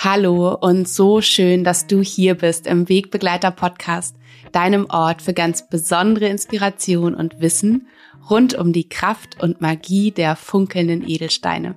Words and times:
Hallo 0.00 0.54
und 0.54 0.88
so 0.88 1.20
schön, 1.20 1.64
dass 1.64 1.88
du 1.88 2.02
hier 2.02 2.36
bist 2.36 2.68
im 2.68 2.88
Wegbegleiter 2.88 3.50
Podcast, 3.50 4.14
deinem 4.52 4.86
Ort 4.88 5.22
für 5.22 5.32
ganz 5.32 5.68
besondere 5.68 6.28
Inspiration 6.28 7.16
und 7.16 7.40
Wissen 7.40 7.88
rund 8.30 8.54
um 8.54 8.72
die 8.72 8.88
Kraft 8.88 9.42
und 9.42 9.60
Magie 9.60 10.12
der 10.12 10.36
funkelnden 10.36 11.02
Edelsteine. 11.04 11.74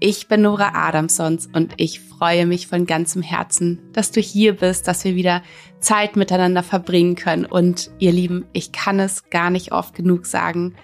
Ich 0.00 0.28
bin 0.28 0.42
Nora 0.42 0.86
Adamsons 0.86 1.46
und 1.50 1.72
ich 1.78 2.00
freue 2.00 2.44
mich 2.44 2.66
von 2.66 2.84
ganzem 2.84 3.22
Herzen, 3.22 3.80
dass 3.94 4.12
du 4.12 4.20
hier 4.20 4.56
bist, 4.56 4.86
dass 4.86 5.02
wir 5.04 5.14
wieder 5.14 5.42
Zeit 5.78 6.16
miteinander 6.16 6.62
verbringen 6.62 7.14
können. 7.14 7.46
Und 7.46 7.90
ihr 7.98 8.12
Lieben, 8.12 8.44
ich 8.52 8.70
kann 8.70 9.00
es 9.00 9.30
gar 9.30 9.48
nicht 9.48 9.72
oft 9.72 9.94
genug 9.94 10.26
sagen. 10.26 10.74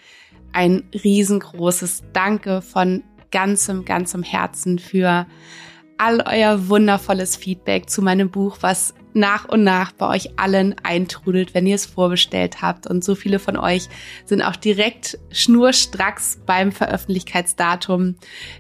Ein 0.52 0.84
riesengroßes 1.04 2.04
Danke 2.14 2.62
von 2.62 3.02
ganzem, 3.30 3.84
ganzem 3.84 4.22
Herzen 4.22 4.78
für 4.78 5.26
all 5.98 6.22
euer 6.26 6.68
wundervolles 6.68 7.36
Feedback 7.36 7.88
zu 7.88 8.02
meinem 8.02 8.30
Buch, 8.30 8.58
was 8.60 8.94
nach 9.16 9.48
und 9.48 9.64
nach 9.64 9.92
bei 9.92 10.08
euch 10.08 10.38
allen 10.38 10.74
eintrudelt, 10.82 11.54
wenn 11.54 11.66
ihr 11.66 11.74
es 11.74 11.86
vorbestellt 11.86 12.60
habt. 12.60 12.86
Und 12.86 13.02
so 13.02 13.14
viele 13.14 13.38
von 13.38 13.56
euch 13.56 13.88
sind 14.26 14.42
auch 14.42 14.56
direkt 14.56 15.18
schnurstracks 15.30 16.38
beim 16.44 16.70
Veröffentlichkeitsdatum 16.70 18.16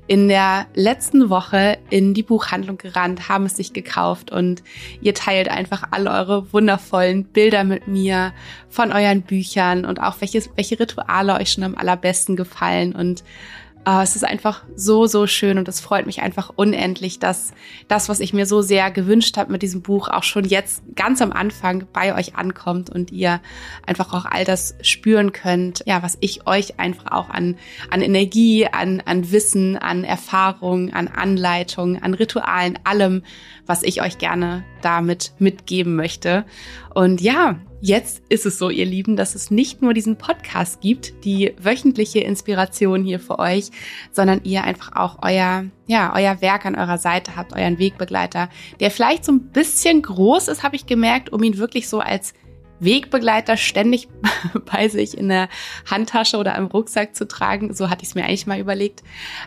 in 0.06 0.28
der 0.28 0.66
letzten 0.74 1.28
Woche 1.28 1.76
in 1.90 2.14
die 2.14 2.22
Buchhandlung 2.22 2.78
gerannt, 2.78 3.28
haben 3.28 3.44
es 3.44 3.56
sich 3.56 3.74
gekauft 3.74 4.32
und 4.32 4.62
ihr 5.02 5.12
teilt 5.12 5.48
einfach 5.48 5.88
all 5.90 6.08
eure 6.08 6.50
wundervollen 6.54 7.24
Bilder 7.24 7.62
mit 7.62 7.86
mir 7.86 8.32
von 8.70 8.92
euren 8.92 9.22
Büchern 9.22 9.84
und 9.84 10.00
auch 10.00 10.20
welches, 10.20 10.48
welche 10.56 10.80
Rituale 10.80 11.34
euch 11.34 11.52
schon 11.52 11.64
am 11.64 11.74
allerbesten 11.74 12.34
gefallen 12.34 12.94
und 12.94 13.22
Uh, 13.88 14.00
es 14.02 14.16
ist 14.16 14.24
einfach 14.24 14.64
so, 14.74 15.06
so 15.06 15.28
schön 15.28 15.58
und 15.58 15.68
es 15.68 15.78
freut 15.78 16.06
mich 16.06 16.20
einfach 16.20 16.50
unendlich, 16.56 17.20
dass 17.20 17.52
das, 17.86 18.08
was 18.08 18.18
ich 18.18 18.32
mir 18.32 18.44
so 18.44 18.60
sehr 18.60 18.90
gewünscht 18.90 19.36
habe 19.36 19.52
mit 19.52 19.62
diesem 19.62 19.80
Buch, 19.80 20.08
auch 20.08 20.24
schon 20.24 20.44
jetzt 20.44 20.82
ganz 20.96 21.22
am 21.22 21.30
Anfang 21.30 21.86
bei 21.92 22.12
euch 22.12 22.34
ankommt 22.34 22.90
und 22.90 23.12
ihr 23.12 23.40
einfach 23.86 24.12
auch 24.12 24.24
all 24.24 24.44
das 24.44 24.74
spüren 24.80 25.30
könnt, 25.30 25.84
ja, 25.86 26.02
was 26.02 26.18
ich 26.20 26.48
euch 26.48 26.80
einfach 26.80 27.12
auch 27.12 27.30
an, 27.30 27.54
an 27.88 28.02
Energie, 28.02 28.66
an, 28.66 29.02
an 29.06 29.30
Wissen, 29.30 29.76
an 29.76 30.02
Erfahrung, 30.02 30.92
an 30.92 31.06
Anleitung, 31.06 32.02
an 32.02 32.12
Ritualen, 32.12 32.80
allem, 32.82 33.22
was 33.66 33.84
ich 33.84 34.02
euch 34.02 34.18
gerne 34.18 34.64
damit 34.82 35.32
mitgeben 35.38 35.94
möchte. 35.94 36.44
Und 36.92 37.20
ja, 37.20 37.60
Jetzt 37.80 38.22
ist 38.30 38.46
es 38.46 38.58
so, 38.58 38.70
ihr 38.70 38.86
Lieben, 38.86 39.16
dass 39.16 39.34
es 39.34 39.50
nicht 39.50 39.82
nur 39.82 39.92
diesen 39.92 40.16
Podcast 40.16 40.80
gibt, 40.80 41.24
die 41.24 41.54
wöchentliche 41.58 42.20
Inspiration 42.20 43.04
hier 43.04 43.20
für 43.20 43.38
euch, 43.38 43.70
sondern 44.12 44.40
ihr 44.44 44.64
einfach 44.64 44.96
auch 44.96 45.18
euer, 45.22 45.66
ja, 45.86 46.14
euer 46.14 46.40
Werk 46.40 46.64
an 46.64 46.74
eurer 46.74 46.96
Seite 46.96 47.36
habt, 47.36 47.52
euren 47.52 47.78
Wegbegleiter, 47.78 48.48
der 48.80 48.90
vielleicht 48.90 49.26
so 49.26 49.32
ein 49.32 49.48
bisschen 49.52 50.00
groß 50.00 50.48
ist, 50.48 50.62
habe 50.62 50.74
ich 50.74 50.86
gemerkt, 50.86 51.30
um 51.30 51.42
ihn 51.42 51.58
wirklich 51.58 51.88
so 51.88 52.00
als 52.00 52.32
Wegbegleiter 52.80 53.58
ständig 53.58 54.08
bei 54.72 54.88
sich 54.88 55.16
in 55.16 55.28
der 55.28 55.48
Handtasche 55.90 56.38
oder 56.38 56.56
im 56.56 56.66
Rucksack 56.66 57.14
zu 57.14 57.28
tragen. 57.28 57.74
So 57.74 57.90
hatte 57.90 58.02
ich 58.02 58.10
es 58.10 58.14
mir 58.14 58.24
eigentlich 58.24 58.46
mal 58.46 58.58
überlegt. 58.58 59.02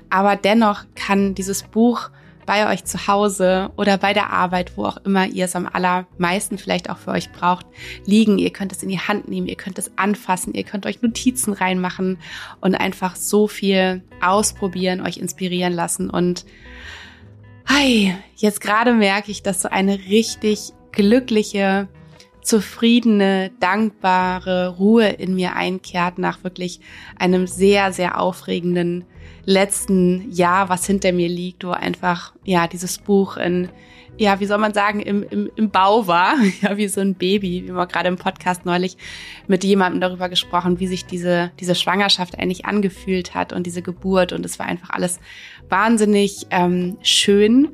Aber 0.10 0.36
dennoch 0.36 0.86
kann 0.96 1.36
dieses 1.36 1.64
Buch 1.64 2.12
bei 2.50 2.68
euch 2.68 2.84
zu 2.84 3.06
Hause 3.06 3.70
oder 3.78 4.00
bei 4.00 4.12
der 4.12 4.34
Arbeit, 4.34 4.76
wo 4.76 4.86
auch 4.86 4.98
immer 5.06 5.28
ihr 5.28 5.46
es 5.46 5.56
am 5.56 5.70
allermeisten 5.72 6.58
vielleicht 6.58 6.90
auch 6.90 6.98
für 6.98 7.12
euch 7.12 7.32
braucht, 7.32 7.68
liegen. 8.08 8.40
Ihr 8.40 8.50
könnt 8.50 8.72
es 8.72 8.82
in 8.82 8.90
die 8.90 8.98
Hand 8.98 9.28
nehmen, 9.28 9.46
ihr 9.46 9.56
könnt 9.56 9.78
es 9.78 9.92
anfassen, 10.00 10.56
ihr 10.56 10.64
könnt 10.64 10.88
euch 10.88 11.04
Notizen 11.04 11.54
reinmachen 11.54 12.18
und 12.60 12.74
einfach 12.74 13.16
so 13.16 13.48
viel 13.48 14.02
ausprobieren, 14.20 15.06
euch 15.06 15.18
inspirieren 15.18 15.74
lassen. 15.74 16.10
Und 16.10 16.44
hi, 17.68 18.16
jetzt 18.36 18.62
gerade 18.62 18.96
merke 18.96 19.30
ich, 19.30 19.44
dass 19.44 19.62
so 19.62 19.70
eine 19.70 20.00
richtig 20.10 20.74
glückliche, 20.92 21.88
zufriedene, 22.42 23.52
dankbare 23.60 24.76
Ruhe 24.78 25.08
in 25.08 25.36
mir 25.36 25.56
einkehrt 25.56 26.18
nach 26.18 26.44
wirklich 26.44 26.80
einem 27.18 27.48
sehr, 27.48 27.92
sehr 27.94 28.20
aufregenden 28.20 29.06
letzten 29.46 30.32
Jahr, 30.32 30.70
was 30.70 30.86
hinter 30.86 31.12
mir 31.12 31.28
liegt, 31.28 31.64
wo 31.64 31.72
einfach, 31.72 32.34
ja, 32.44 32.68
dieses 32.68 32.98
Buch 33.00 33.38
in, 33.38 33.70
ja, 34.18 34.40
wie 34.40 34.46
soll 34.46 34.58
man 34.58 34.74
sagen, 34.74 35.00
im, 35.00 35.24
im, 35.24 35.50
im 35.56 35.70
Bau 35.70 36.06
war, 36.06 36.36
ja, 36.62 36.78
wie 36.78 36.88
so 36.88 37.02
ein 37.02 37.16
Baby. 37.16 37.64
Wir 37.66 37.74
haben 37.74 37.88
gerade 37.88 38.10
im 38.10 38.18
Podcast 38.18 38.66
neulich 38.66 38.98
mit 39.48 39.64
jemandem 39.64 40.02
darüber 40.02 40.30
gesprochen, 40.30 40.80
wie 40.80 40.88
sich 40.88 41.06
diese, 41.06 41.52
diese 41.60 41.74
Schwangerschaft 41.74 42.38
eigentlich 42.38 42.66
angefühlt 42.66 43.34
hat 43.34 43.54
und 43.54 43.66
diese 43.66 43.82
Geburt. 43.82 44.34
Und 44.34 44.46
es 44.46 44.60
war 44.60 44.66
einfach 44.66 44.90
alles 44.90 45.20
wahnsinnig 45.70 46.48
ähm, 46.52 46.98
schön 47.02 47.70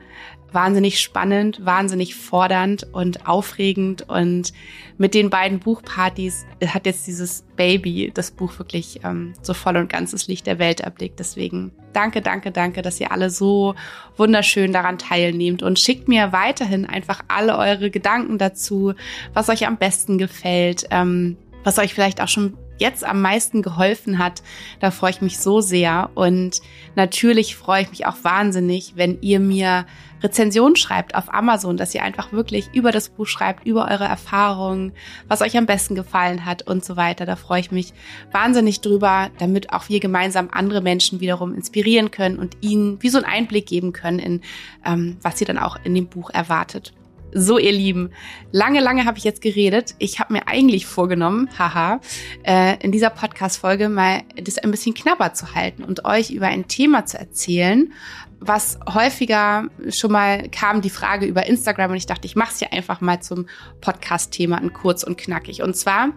wahnsinnig 0.55 0.99
spannend, 0.99 1.63
wahnsinnig 1.63 2.15
fordernd 2.15 2.87
und 2.91 3.27
aufregend. 3.27 4.09
Und 4.09 4.53
mit 4.97 5.13
den 5.13 5.29
beiden 5.29 5.59
Buchpartys 5.59 6.45
hat 6.65 6.87
jetzt 6.87 7.05
dieses 7.05 7.43
Baby 7.55 8.11
das 8.13 8.31
Buch 8.31 8.57
wirklich 8.57 9.01
ähm, 9.03 9.33
so 9.41 9.53
voll 9.53 9.77
und 9.77 9.89
ganzes 9.89 10.27
Licht 10.27 10.47
der 10.47 10.57
Welt 10.57 10.79
erblickt. 10.79 11.19
Deswegen 11.19 11.71
danke, 11.93 12.21
danke, 12.21 12.51
danke, 12.51 12.81
dass 12.81 12.99
ihr 12.99 13.11
alle 13.11 13.29
so 13.29 13.75
wunderschön 14.17 14.73
daran 14.73 14.97
teilnehmt 14.97 15.61
und 15.61 15.79
schickt 15.79 16.07
mir 16.07 16.31
weiterhin 16.31 16.85
einfach 16.85 17.21
alle 17.27 17.57
eure 17.57 17.91
Gedanken 17.91 18.37
dazu, 18.37 18.93
was 19.33 19.49
euch 19.49 19.67
am 19.67 19.77
besten 19.77 20.17
gefällt, 20.17 20.87
ähm, 20.91 21.37
was 21.63 21.77
euch 21.77 21.93
vielleicht 21.93 22.21
auch 22.21 22.27
schon 22.27 22.57
jetzt 22.77 23.03
am 23.03 23.21
meisten 23.21 23.61
geholfen 23.61 24.19
hat. 24.19 24.41
Da 24.79 24.91
freue 24.91 25.11
ich 25.11 25.21
mich 25.21 25.39
so 25.39 25.61
sehr. 25.61 26.09
Und 26.15 26.61
natürlich 26.95 27.55
freue 27.55 27.83
ich 27.83 27.89
mich 27.89 28.05
auch 28.05 28.17
wahnsinnig, 28.23 28.93
wenn 28.95 29.21
ihr 29.21 29.39
mir 29.39 29.85
Rezensionen 30.23 30.75
schreibt 30.75 31.13
auf 31.13 31.31
Amazon, 31.33 31.77
dass 31.77 31.93
ihr 31.93 32.03
einfach 32.03 32.31
wirklich 32.31 32.69
über 32.73 32.91
das 32.91 33.09
Buch 33.09 33.27
schreibt, 33.27 33.67
über 33.67 33.87
eure 33.89 34.05
Erfahrungen, 34.05 34.93
was 35.27 35.41
euch 35.41 35.55
am 35.57 35.67
besten 35.67 35.93
gefallen 35.93 36.45
hat 36.45 36.63
und 36.63 36.83
so 36.83 36.95
weiter. 36.95 37.25
Da 37.25 37.35
freue 37.35 37.59
ich 37.59 37.71
mich 37.71 37.93
wahnsinnig 38.31 38.81
drüber, 38.81 39.29
damit 39.37 39.71
auch 39.71 39.89
wir 39.89 39.99
gemeinsam 39.99 40.49
andere 40.51 40.81
Menschen 40.81 41.19
wiederum 41.19 41.53
inspirieren 41.53 42.11
können 42.11 42.39
und 42.39 42.57
ihnen 42.61 43.01
wie 43.03 43.09
so 43.09 43.19
einen 43.19 43.27
Einblick 43.27 43.67
geben 43.67 43.93
können 43.93 44.19
in, 44.19 44.41
ähm, 44.83 45.17
was 45.21 45.37
sie 45.37 45.45
dann 45.45 45.59
auch 45.59 45.77
in 45.83 45.93
dem 45.93 46.07
Buch 46.07 46.31
erwartet. 46.31 46.93
So, 47.37 47.57
ihr 47.57 47.73
Lieben, 47.73 48.11
lange, 48.53 48.79
lange 48.79 49.03
habe 49.03 49.17
ich 49.17 49.25
jetzt 49.25 49.41
geredet. 49.41 49.93
Ich 49.99 50.21
habe 50.21 50.31
mir 50.31 50.47
eigentlich 50.47 50.85
vorgenommen, 50.85 51.49
haha, 51.59 51.99
äh, 52.43 52.81
in 52.81 52.93
dieser 52.93 53.09
Podcast-Folge 53.09 53.89
mal 53.89 54.21
das 54.41 54.57
ein 54.57 54.71
bisschen 54.71 54.93
knapper 54.93 55.33
zu 55.33 55.53
halten 55.53 55.83
und 55.83 56.05
euch 56.05 56.31
über 56.31 56.47
ein 56.47 56.69
Thema 56.69 57.05
zu 57.05 57.19
erzählen, 57.19 57.91
was 58.39 58.79
häufiger 58.87 59.67
schon 59.89 60.13
mal 60.13 60.47
kam, 60.47 60.81
die 60.81 60.89
Frage 60.89 61.25
über 61.25 61.45
Instagram 61.45 61.91
und 61.91 61.97
ich 61.97 62.05
dachte, 62.05 62.25
ich 62.25 62.37
mache 62.37 62.53
es 62.53 62.61
ja 62.61 62.69
einfach 62.71 63.01
mal 63.01 63.21
zum 63.21 63.47
Podcast-Thema 63.81 64.59
in 64.59 64.71
kurz 64.71 65.03
und 65.03 65.17
knackig. 65.17 65.61
Und 65.61 65.75
zwar 65.75 66.13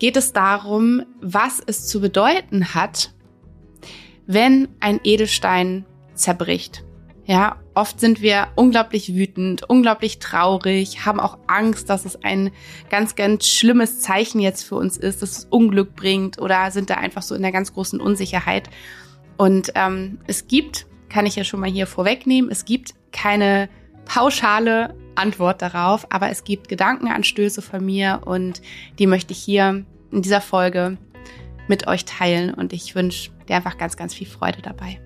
geht 0.00 0.16
es 0.16 0.32
darum, 0.32 1.04
was 1.20 1.62
es 1.64 1.86
zu 1.86 2.00
bedeuten 2.00 2.74
hat, 2.74 3.14
wenn 4.26 4.66
ein 4.80 4.98
Edelstein 5.04 5.84
zerbricht. 6.14 6.84
Ja, 7.26 7.60
oft 7.78 8.00
sind 8.00 8.20
wir 8.20 8.48
unglaublich 8.56 9.14
wütend, 9.14 9.62
unglaublich 9.70 10.18
traurig, 10.18 11.06
haben 11.06 11.20
auch 11.20 11.38
Angst, 11.46 11.88
dass 11.88 12.04
es 12.04 12.24
ein 12.24 12.50
ganz, 12.90 13.14
ganz 13.14 13.46
schlimmes 13.46 14.00
Zeichen 14.00 14.40
jetzt 14.40 14.64
für 14.64 14.74
uns 14.74 14.96
ist, 14.96 15.22
dass 15.22 15.38
es 15.38 15.44
Unglück 15.48 15.94
bringt 15.94 16.40
oder 16.40 16.72
sind 16.72 16.90
da 16.90 16.94
einfach 16.94 17.22
so 17.22 17.36
in 17.36 17.42
der 17.42 17.52
ganz 17.52 17.72
großen 17.72 18.00
Unsicherheit. 18.00 18.68
Und 19.36 19.70
ähm, 19.76 20.18
es 20.26 20.48
gibt, 20.48 20.86
kann 21.08 21.24
ich 21.24 21.36
ja 21.36 21.44
schon 21.44 21.60
mal 21.60 21.70
hier 21.70 21.86
vorwegnehmen, 21.86 22.50
es 22.50 22.64
gibt 22.64 22.94
keine 23.12 23.68
pauschale 24.06 24.96
Antwort 25.14 25.62
darauf, 25.62 26.10
aber 26.10 26.30
es 26.30 26.42
gibt 26.42 26.68
Gedankenanstöße 26.68 27.62
von 27.62 27.86
mir 27.86 28.22
und 28.24 28.60
die 28.98 29.06
möchte 29.06 29.32
ich 29.32 29.38
hier 29.38 29.84
in 30.10 30.22
dieser 30.22 30.40
Folge 30.40 30.98
mit 31.68 31.86
euch 31.86 32.04
teilen 32.06 32.52
und 32.54 32.72
ich 32.72 32.96
wünsche 32.96 33.30
dir 33.48 33.54
einfach 33.54 33.78
ganz, 33.78 33.96
ganz 33.96 34.14
viel 34.14 34.26
Freude 34.26 34.62
dabei. 34.62 34.98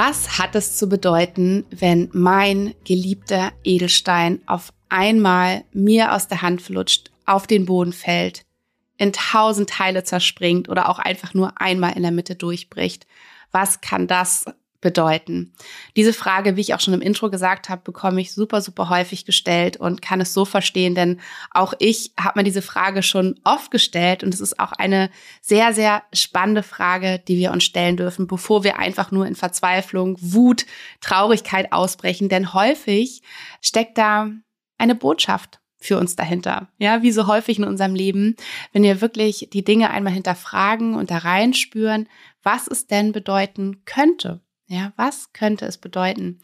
Was 0.00 0.38
hat 0.38 0.54
es 0.54 0.76
zu 0.76 0.88
bedeuten, 0.88 1.66
wenn 1.70 2.08
mein 2.12 2.76
geliebter 2.84 3.50
Edelstein 3.64 4.40
auf 4.46 4.72
einmal 4.88 5.64
mir 5.72 6.14
aus 6.14 6.28
der 6.28 6.40
Hand 6.40 6.62
flutscht, 6.62 7.10
auf 7.26 7.48
den 7.48 7.66
Boden 7.66 7.92
fällt, 7.92 8.42
in 8.96 9.12
tausend 9.12 9.70
Teile 9.70 10.04
zerspringt 10.04 10.68
oder 10.68 10.88
auch 10.88 11.00
einfach 11.00 11.34
nur 11.34 11.60
einmal 11.60 11.96
in 11.96 12.02
der 12.02 12.12
Mitte 12.12 12.36
durchbricht? 12.36 13.08
Was 13.50 13.80
kann 13.80 14.06
das 14.06 14.44
bedeuten? 14.80 15.54
Diese 15.96 16.12
Frage, 16.12 16.56
wie 16.56 16.60
ich 16.60 16.74
auch 16.74 16.80
schon 16.80 16.94
im 16.94 17.00
Intro 17.00 17.30
gesagt 17.30 17.68
habe, 17.68 17.82
bekomme 17.82 18.20
ich 18.20 18.32
super, 18.32 18.60
super 18.60 18.88
häufig 18.88 19.24
gestellt 19.24 19.76
und 19.76 20.02
kann 20.02 20.20
es 20.20 20.34
so 20.34 20.44
verstehen, 20.44 20.94
denn 20.94 21.20
auch 21.50 21.74
ich 21.78 22.12
habe 22.18 22.40
mir 22.40 22.44
diese 22.44 22.62
Frage 22.62 23.02
schon 23.02 23.40
oft 23.44 23.70
gestellt 23.70 24.22
und 24.22 24.32
es 24.32 24.40
ist 24.40 24.58
auch 24.60 24.72
eine 24.72 25.10
sehr, 25.40 25.72
sehr 25.72 26.02
spannende 26.12 26.62
Frage, 26.62 27.22
die 27.26 27.38
wir 27.38 27.52
uns 27.52 27.64
stellen 27.64 27.96
dürfen, 27.96 28.26
bevor 28.26 28.64
wir 28.64 28.78
einfach 28.78 29.10
nur 29.10 29.26
in 29.26 29.34
Verzweiflung, 29.34 30.16
Wut, 30.20 30.66
Traurigkeit 31.00 31.72
ausbrechen, 31.72 32.28
denn 32.28 32.54
häufig 32.54 33.22
steckt 33.60 33.98
da 33.98 34.30
eine 34.78 34.94
Botschaft 34.94 35.60
für 35.80 35.98
uns 35.98 36.16
dahinter. 36.16 36.68
Ja, 36.78 37.02
wie 37.02 37.12
so 37.12 37.26
häufig 37.26 37.58
in 37.58 37.64
unserem 37.64 37.94
Leben, 37.94 38.36
wenn 38.72 38.82
wir 38.82 39.00
wirklich 39.00 39.48
die 39.52 39.64
Dinge 39.64 39.90
einmal 39.90 40.12
hinterfragen 40.12 40.94
und 40.94 41.10
da 41.10 41.18
reinspüren, 41.18 42.08
was 42.42 42.66
es 42.66 42.86
denn 42.86 43.12
bedeuten 43.12 43.82
könnte. 43.84 44.40
Ja, 44.68 44.92
was 44.96 45.32
könnte 45.32 45.64
es 45.66 45.78
bedeuten? 45.78 46.40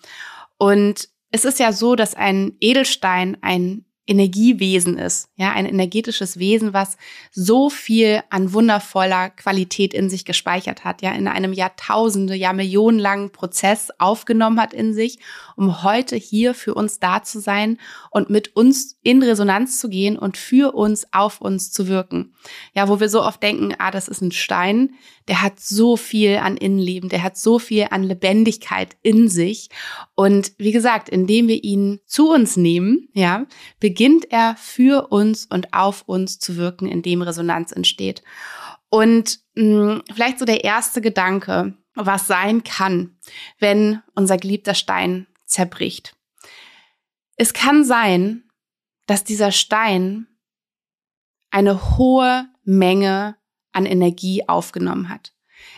Und 0.57 1.09
es 1.31 1.45
ist 1.45 1.59
ja 1.59 1.73
so, 1.73 1.95
dass 1.95 2.15
ein 2.15 2.57
Edelstein 2.61 3.37
ein 3.43 3.85
Energiewesen 4.07 4.99
ist, 4.99 5.29
ja, 5.37 5.53
ein 5.53 5.65
energetisches 5.65 6.39
Wesen, 6.39 6.75
was 6.75 6.99
so 7.33 7.71
viel 7.71 8.23
an 8.29 8.53
wundervoller 8.53 9.31
Qualität 9.31 9.95
in 9.95 10.11
sich 10.11 10.27
gespeichert 10.27 10.85
hat, 10.85 11.01
ja, 11.01 11.13
in 11.13 11.27
einem 11.27 11.55
Jahrtausende, 11.55 12.35
ja, 12.35 12.53
millionenlangen 12.53 13.31
Prozess 13.31 13.89
aufgenommen 13.99 14.61
hat 14.61 14.75
in 14.75 14.93
sich, 14.93 15.19
um 15.57 15.83
heute 15.83 16.17
hier 16.17 16.53
für 16.55 16.75
uns 16.75 16.99
da 16.99 17.23
zu 17.23 17.41
sein 17.41 17.79
und 18.11 18.29
mit 18.29 18.55
uns 18.57 18.99
in 19.03 19.23
Resonanz 19.23 19.81
zu 19.81 19.89
gehen 19.89 20.19
und 20.19 20.37
für 20.37 20.75
uns 20.75 21.07
auf 21.13 21.41
uns 21.41 21.73
zu 21.73 21.89
wirken. 21.89 22.35
Ja, 22.75 22.89
wo 22.89 23.01
wir 23.01 23.09
so 23.09 23.23
oft 23.23 23.43
denken, 23.43 23.75
ah, 23.79 23.91
das 23.91 24.09
ist 24.09 24.21
ein 24.21 24.33
Stein, 24.33 24.95
der 25.29 25.41
hat 25.41 25.59
so 25.59 25.97
viel 25.97 26.37
an 26.37 26.57
Innenleben, 26.57 27.09
der 27.09 27.23
hat 27.23 27.39
so 27.39 27.59
viel 27.59 27.87
an 27.91 28.03
Lebendigkeit 28.03 28.97
in 29.03 29.29
sich. 29.29 29.71
Und 30.15 30.53
wie 30.59 30.73
gesagt, 30.73 31.09
indem 31.09 31.49
wir 31.49 31.65
ihn 31.65 32.01
zu 32.05 32.31
uns 32.31 32.57
nehmen, 32.57 33.09
ja, 33.15 33.47
beginnt 33.95 34.33
er 34.33 34.57
für 34.57 35.13
uns 35.13 35.47
und 35.47 35.73
auf 35.73 36.03
uns 36.09 36.41
zu 36.41 36.57
wirken, 36.57 36.89
indem 36.89 37.23
Resonanz 37.23 37.71
entsteht. 37.71 38.25
Und 38.89 39.39
mh, 39.55 39.63
hm, 39.63 40.03
vielleicht 40.13 40.41
so 40.41 40.45
der 40.45 40.65
erste 40.65 41.01
Gedanke, 41.01 41.79
was 41.95 42.27
sein 42.27 42.65
kann, 42.65 43.17
wenn 43.61 44.03
unser 44.17 44.37
geliebter 44.37 44.75
Stein 44.75 45.29
zerbricht. 45.47 46.17
Es 47.37 47.53
kann 47.53 47.85
sein, 47.85 48.51
dass 49.07 49.23
dieser 49.23 49.53
Stein 49.53 50.27
eine 51.53 51.97
hohe 51.97 52.49
Menge 52.65 53.37
an 53.71 53.87
Energie 53.87 54.49
aufgenommen 54.49 55.09
hat. 55.09 55.35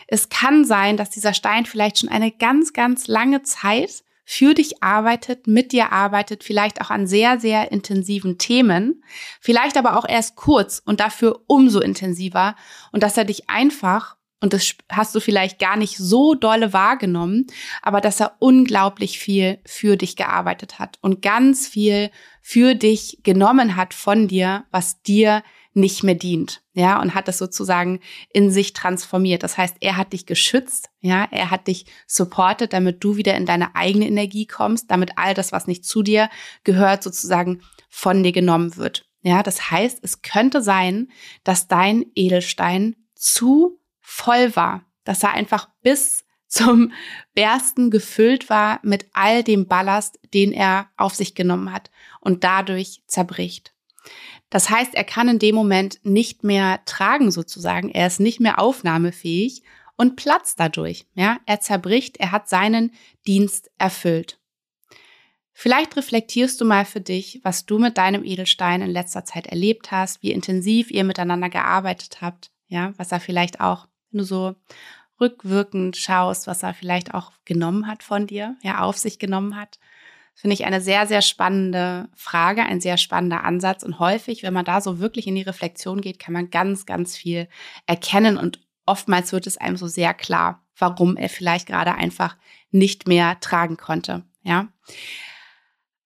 Es 0.07 0.29
kann 0.29 0.65
sein, 0.65 0.97
dass 0.97 1.11
dieser 1.11 1.35
Stein 1.35 1.67
vielleicht 1.67 1.99
schon 1.99 2.09
eine 2.09 2.31
ganz, 2.31 2.73
ganz 2.73 3.07
lange 3.07 3.43
Zeit 3.43 4.03
für 4.29 4.53
dich 4.53 4.83
arbeitet, 4.83 5.47
mit 5.47 5.71
dir 5.71 5.93
arbeitet, 5.93 6.43
vielleicht 6.43 6.81
auch 6.81 6.89
an 6.89 7.07
sehr, 7.07 7.39
sehr 7.39 7.71
intensiven 7.71 8.37
Themen, 8.37 9.01
vielleicht 9.39 9.77
aber 9.77 9.97
auch 9.97 10.03
erst 10.05 10.35
kurz 10.35 10.81
und 10.85 10.99
dafür 10.99 11.43
umso 11.47 11.79
intensiver 11.79 12.57
und 12.91 13.03
dass 13.03 13.15
er 13.15 13.23
dich 13.23 13.49
einfach, 13.49 14.17
und 14.41 14.51
das 14.51 14.75
hast 14.91 15.15
du 15.15 15.21
vielleicht 15.21 15.59
gar 15.59 15.77
nicht 15.77 15.95
so 15.95 16.35
dolle 16.35 16.73
wahrgenommen, 16.73 17.47
aber 17.81 18.01
dass 18.01 18.19
er 18.19 18.35
unglaublich 18.39 19.17
viel 19.17 19.59
für 19.65 19.95
dich 19.95 20.17
gearbeitet 20.17 20.77
hat 20.77 20.99
und 21.01 21.21
ganz 21.21 21.65
viel 21.65 22.11
für 22.41 22.75
dich 22.75 23.19
genommen 23.23 23.77
hat 23.77 23.93
von 23.93 24.27
dir, 24.27 24.65
was 24.71 25.01
dir 25.03 25.41
nicht 25.77 26.03
mehr 26.03 26.15
dient, 26.15 26.63
ja, 26.73 26.99
und 26.99 27.13
hat 27.13 27.27
das 27.27 27.37
sozusagen 27.37 27.99
in 28.33 28.51
sich 28.51 28.73
transformiert. 28.73 29.43
Das 29.43 29.57
heißt, 29.57 29.77
er 29.79 29.95
hat 29.95 30.11
dich 30.11 30.25
geschützt, 30.25 30.89
ja, 30.99 31.27
er 31.31 31.51
hat 31.51 31.67
dich 31.67 31.85
supportet, 32.07 32.73
damit 32.73 33.03
du 33.03 33.15
wieder 33.15 33.35
in 33.35 33.45
deine 33.45 33.75
eigene 33.75 34.07
Energie 34.07 34.47
kommst, 34.47 34.91
damit 34.91 35.11
all 35.17 35.33
das, 35.33 35.51
was 35.51 35.67
nicht 35.67 35.85
zu 35.85 36.01
dir 36.01 36.29
gehört, 36.63 37.03
sozusagen 37.03 37.61
von 37.89 38.23
dir 38.23 38.31
genommen 38.31 38.75
wird. 38.75 39.05
Ja, 39.21 39.43
das 39.43 39.71
heißt, 39.71 39.99
es 40.01 40.21
könnte 40.21 40.61
sein, 40.61 41.09
dass 41.43 41.67
dein 41.67 42.05
Edelstein 42.15 42.95
zu 43.15 43.79
voll 44.01 44.55
war, 44.55 44.83
dass 45.03 45.23
er 45.23 45.33
einfach 45.33 45.69
bis 45.81 46.25
zum 46.47 46.91
Bersten 47.33 47.91
gefüllt 47.91 48.49
war 48.49 48.79
mit 48.81 49.05
all 49.13 49.43
dem 49.43 49.67
Ballast, 49.67 50.19
den 50.33 50.53
er 50.53 50.89
auf 50.97 51.13
sich 51.13 51.35
genommen 51.35 51.71
hat 51.71 51.91
und 52.21 52.43
dadurch 52.43 53.03
zerbricht. 53.07 53.73
Das 54.49 54.69
heißt, 54.69 54.95
er 54.95 55.03
kann 55.03 55.27
in 55.27 55.39
dem 55.39 55.55
Moment 55.55 55.99
nicht 56.03 56.43
mehr 56.43 56.79
tragen 56.85 57.31
sozusagen. 57.31 57.89
Er 57.89 58.07
ist 58.07 58.19
nicht 58.19 58.39
mehr 58.39 58.59
aufnahmefähig 58.59 59.63
und 59.97 60.15
platzt 60.15 60.59
dadurch. 60.59 61.05
Ja, 61.15 61.39
er 61.45 61.59
zerbricht. 61.59 62.17
Er 62.17 62.31
hat 62.31 62.47
seinen 62.47 62.91
Dienst 63.25 63.69
erfüllt. 63.77 64.39
Vielleicht 65.51 65.97
reflektierst 65.97 66.61
du 66.61 66.65
mal 66.65 66.85
für 66.85 67.01
dich, 67.01 67.41
was 67.43 67.65
du 67.65 67.79
mit 67.79 67.97
deinem 67.97 68.23
Edelstein 68.23 68.81
in 68.83 68.91
letzter 68.91 69.25
Zeit 69.25 69.47
erlebt 69.47 69.91
hast, 69.91 70.21
wie 70.21 70.31
intensiv 70.31 70.91
ihr 70.91 71.03
miteinander 71.03 71.49
gearbeitet 71.49 72.21
habt. 72.21 72.51
Ja, 72.67 72.93
was 72.97 73.11
er 73.11 73.19
vielleicht 73.19 73.59
auch, 73.59 73.87
wenn 74.11 74.19
du 74.19 74.23
so 74.23 74.55
rückwirkend 75.19 75.97
schaust, 75.97 76.45
was 76.45 76.61
er 76.61 76.75
vielleicht 76.75 77.13
auch 77.15 77.31
genommen 77.43 77.87
hat 77.87 78.03
von 78.03 78.27
dir, 78.27 78.55
ja, 78.61 78.81
auf 78.81 78.97
sich 78.97 79.17
genommen 79.17 79.55
hat 79.55 79.79
finde 80.37 80.53
ich 80.53 80.65
eine 80.65 80.81
sehr, 80.81 81.07
sehr 81.07 81.23
spannende 81.23 82.09
Frage, 82.15 82.61
ein 82.61 82.79
sehr 82.79 82.97
spannender 82.97 83.43
Ansatz. 83.43 83.81
Und 83.81 83.99
häufig, 83.99 84.43
wenn 84.43 84.53
man 84.53 84.65
da 84.65 84.81
so 84.81 84.99
wirklich 84.99 85.25
in 85.25 85.33
die 85.33 85.41
Reflexion 85.41 85.99
geht, 85.99 86.19
kann 86.19 86.33
man 86.33 86.51
ganz, 86.51 86.85
ganz 86.85 87.17
viel 87.17 87.49
erkennen. 87.87 88.37
Und 88.37 88.59
oftmals 88.85 89.33
wird 89.33 89.47
es 89.47 89.57
einem 89.57 89.77
so 89.77 89.87
sehr 89.87 90.13
klar, 90.13 90.63
warum 90.77 91.17
er 91.17 91.29
vielleicht 91.29 91.65
gerade 91.65 91.95
einfach 91.95 92.37
nicht 92.69 93.07
mehr 93.07 93.39
tragen 93.39 93.77
konnte. 93.77 94.25
Ja. 94.43 94.67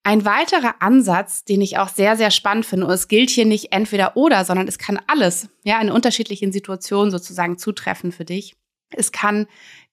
Ein 0.04 0.24
weiterer 0.24 0.76
Ansatz, 0.80 1.44
den 1.44 1.60
ich 1.60 1.78
auch 1.78 1.90
sehr, 1.90 2.16
sehr 2.16 2.32
spannend 2.32 2.66
finde, 2.66 2.88
und 2.88 2.94
es 2.94 3.10
gilt 3.10 3.30
hier 3.30 3.46
nicht 3.46 3.74
entweder 3.74 4.16
oder, 4.16 4.46
sondern 4.46 4.68
es 4.68 4.78
kann 4.78 5.00
alles, 5.08 5.50
ja, 5.64 5.80
in 5.82 5.92
unterschiedlichen 5.92 6.54
Situationen 6.54 7.12
sozusagen 7.12 7.58
zutreffen 7.58 8.14
für 8.14 8.26
dich. 8.26 8.56
Es 8.92 9.12
kann 9.12 9.46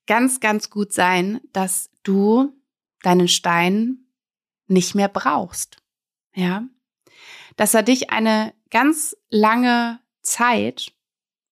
ganz, 0.06 0.38
ganz 0.38 0.70
gut 0.70 0.92
sein, 0.92 1.40
dass 1.52 1.90
du 2.04 2.52
deinen 3.02 3.28
Stein 3.28 4.04
nicht 4.68 4.94
mehr 4.94 5.08
brauchst. 5.08 5.78
Ja. 6.34 6.64
Dass 7.56 7.74
er 7.74 7.82
dich 7.82 8.10
eine 8.10 8.54
ganz 8.70 9.16
lange 9.30 10.00
Zeit 10.22 10.92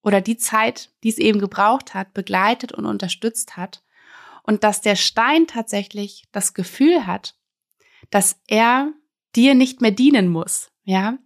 oder 0.02 0.20
die 0.20 0.36
Zeit, 0.36 0.90
die 1.02 1.08
es 1.08 1.18
eben 1.18 1.40
gebraucht 1.40 1.94
hat, 1.94 2.14
begleitet 2.14 2.72
und 2.72 2.86
unterstützt 2.86 3.56
hat. 3.56 3.82
Und 4.44 4.62
dass 4.62 4.80
der 4.80 4.94
Stein 4.94 5.48
tatsächlich 5.48 6.24
das 6.30 6.54
Gefühl 6.54 7.06
hat, 7.06 7.34
dass 8.10 8.40
er 8.46 8.92
dir 9.34 9.54
nicht 9.54 9.80
mehr 9.80 9.90
dienen 9.90 10.28
muss. 10.28 10.70
Ja. 10.84 11.18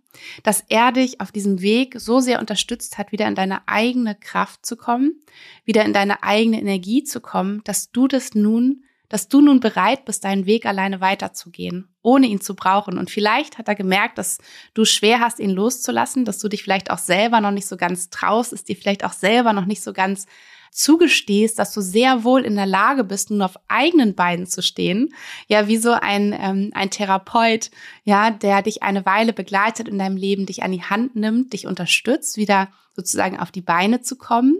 Dass 0.42 0.64
er 0.68 0.92
dich 0.92 1.20
auf 1.20 1.30
diesem 1.30 1.60
Weg 1.60 1.94
so 2.00 2.20
sehr 2.20 2.40
unterstützt 2.40 2.98
hat, 2.98 3.12
wieder 3.12 3.28
in 3.28 3.34
deine 3.34 3.68
eigene 3.68 4.14
Kraft 4.14 4.64
zu 4.64 4.76
kommen, 4.76 5.20
wieder 5.64 5.84
in 5.84 5.92
deine 5.92 6.22
eigene 6.22 6.58
Energie 6.58 7.04
zu 7.04 7.20
kommen, 7.20 7.62
dass 7.64 7.92
du 7.92 8.08
das 8.08 8.34
nun 8.34 8.84
dass 9.10 9.28
du 9.28 9.42
nun 9.42 9.60
bereit 9.60 10.06
bist, 10.06 10.24
deinen 10.24 10.46
Weg 10.46 10.64
alleine 10.64 11.02
weiterzugehen, 11.02 11.88
ohne 12.00 12.26
ihn 12.26 12.40
zu 12.40 12.54
brauchen. 12.54 12.96
Und 12.96 13.10
vielleicht 13.10 13.58
hat 13.58 13.68
er 13.68 13.74
gemerkt, 13.74 14.16
dass 14.16 14.38
du 14.72 14.86
schwer 14.86 15.20
hast, 15.20 15.40
ihn 15.40 15.50
loszulassen, 15.50 16.24
dass 16.24 16.38
du 16.38 16.48
dich 16.48 16.62
vielleicht 16.62 16.90
auch 16.90 16.98
selber 16.98 17.42
noch 17.42 17.50
nicht 17.50 17.66
so 17.66 17.76
ganz 17.76 18.08
traust, 18.08 18.54
es 18.54 18.64
dir 18.64 18.76
vielleicht 18.76 19.04
auch 19.04 19.12
selber 19.12 19.52
noch 19.52 19.66
nicht 19.66 19.82
so 19.82 19.92
ganz 19.92 20.26
zugestehst, 20.70 21.58
dass 21.58 21.72
du 21.72 21.80
sehr 21.80 22.22
wohl 22.22 22.44
in 22.44 22.54
der 22.54 22.66
Lage 22.66 23.02
bist, 23.02 23.30
nun 23.30 23.42
auf 23.42 23.56
eigenen 23.66 24.14
Beinen 24.14 24.46
zu 24.46 24.62
stehen. 24.62 25.12
Ja, 25.48 25.66
wie 25.66 25.76
so 25.76 25.90
ein, 25.90 26.32
ähm, 26.32 26.70
ein 26.74 26.90
Therapeut, 26.90 27.72
ja, 28.04 28.30
der 28.30 28.62
dich 28.62 28.84
eine 28.84 29.04
Weile 29.04 29.32
begleitet 29.32 29.88
in 29.88 29.98
deinem 29.98 30.16
Leben, 30.16 30.46
dich 30.46 30.62
an 30.62 30.70
die 30.70 30.84
Hand 30.84 31.16
nimmt, 31.16 31.52
dich 31.52 31.66
unterstützt, 31.66 32.36
wieder 32.36 32.68
sozusagen 32.94 33.40
auf 33.40 33.50
die 33.50 33.62
Beine 33.62 34.00
zu 34.02 34.16
kommen. 34.16 34.58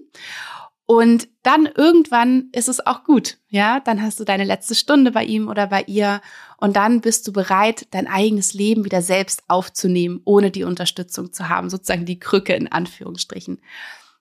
Und 0.90 1.28
dann 1.44 1.66
irgendwann 1.66 2.48
ist 2.50 2.68
es 2.68 2.84
auch 2.84 3.04
gut, 3.04 3.38
ja? 3.48 3.78
Dann 3.78 4.02
hast 4.02 4.18
du 4.18 4.24
deine 4.24 4.42
letzte 4.42 4.74
Stunde 4.74 5.12
bei 5.12 5.22
ihm 5.22 5.46
oder 5.46 5.68
bei 5.68 5.84
ihr 5.84 6.20
und 6.56 6.74
dann 6.74 7.00
bist 7.00 7.28
du 7.28 7.32
bereit, 7.32 7.86
dein 7.92 8.08
eigenes 8.08 8.54
Leben 8.54 8.84
wieder 8.84 9.00
selbst 9.00 9.44
aufzunehmen, 9.46 10.20
ohne 10.24 10.50
die 10.50 10.64
Unterstützung 10.64 11.32
zu 11.32 11.48
haben, 11.48 11.70
sozusagen 11.70 12.06
die 12.06 12.18
Krücke 12.18 12.54
in 12.54 12.66
Anführungsstrichen. 12.66 13.60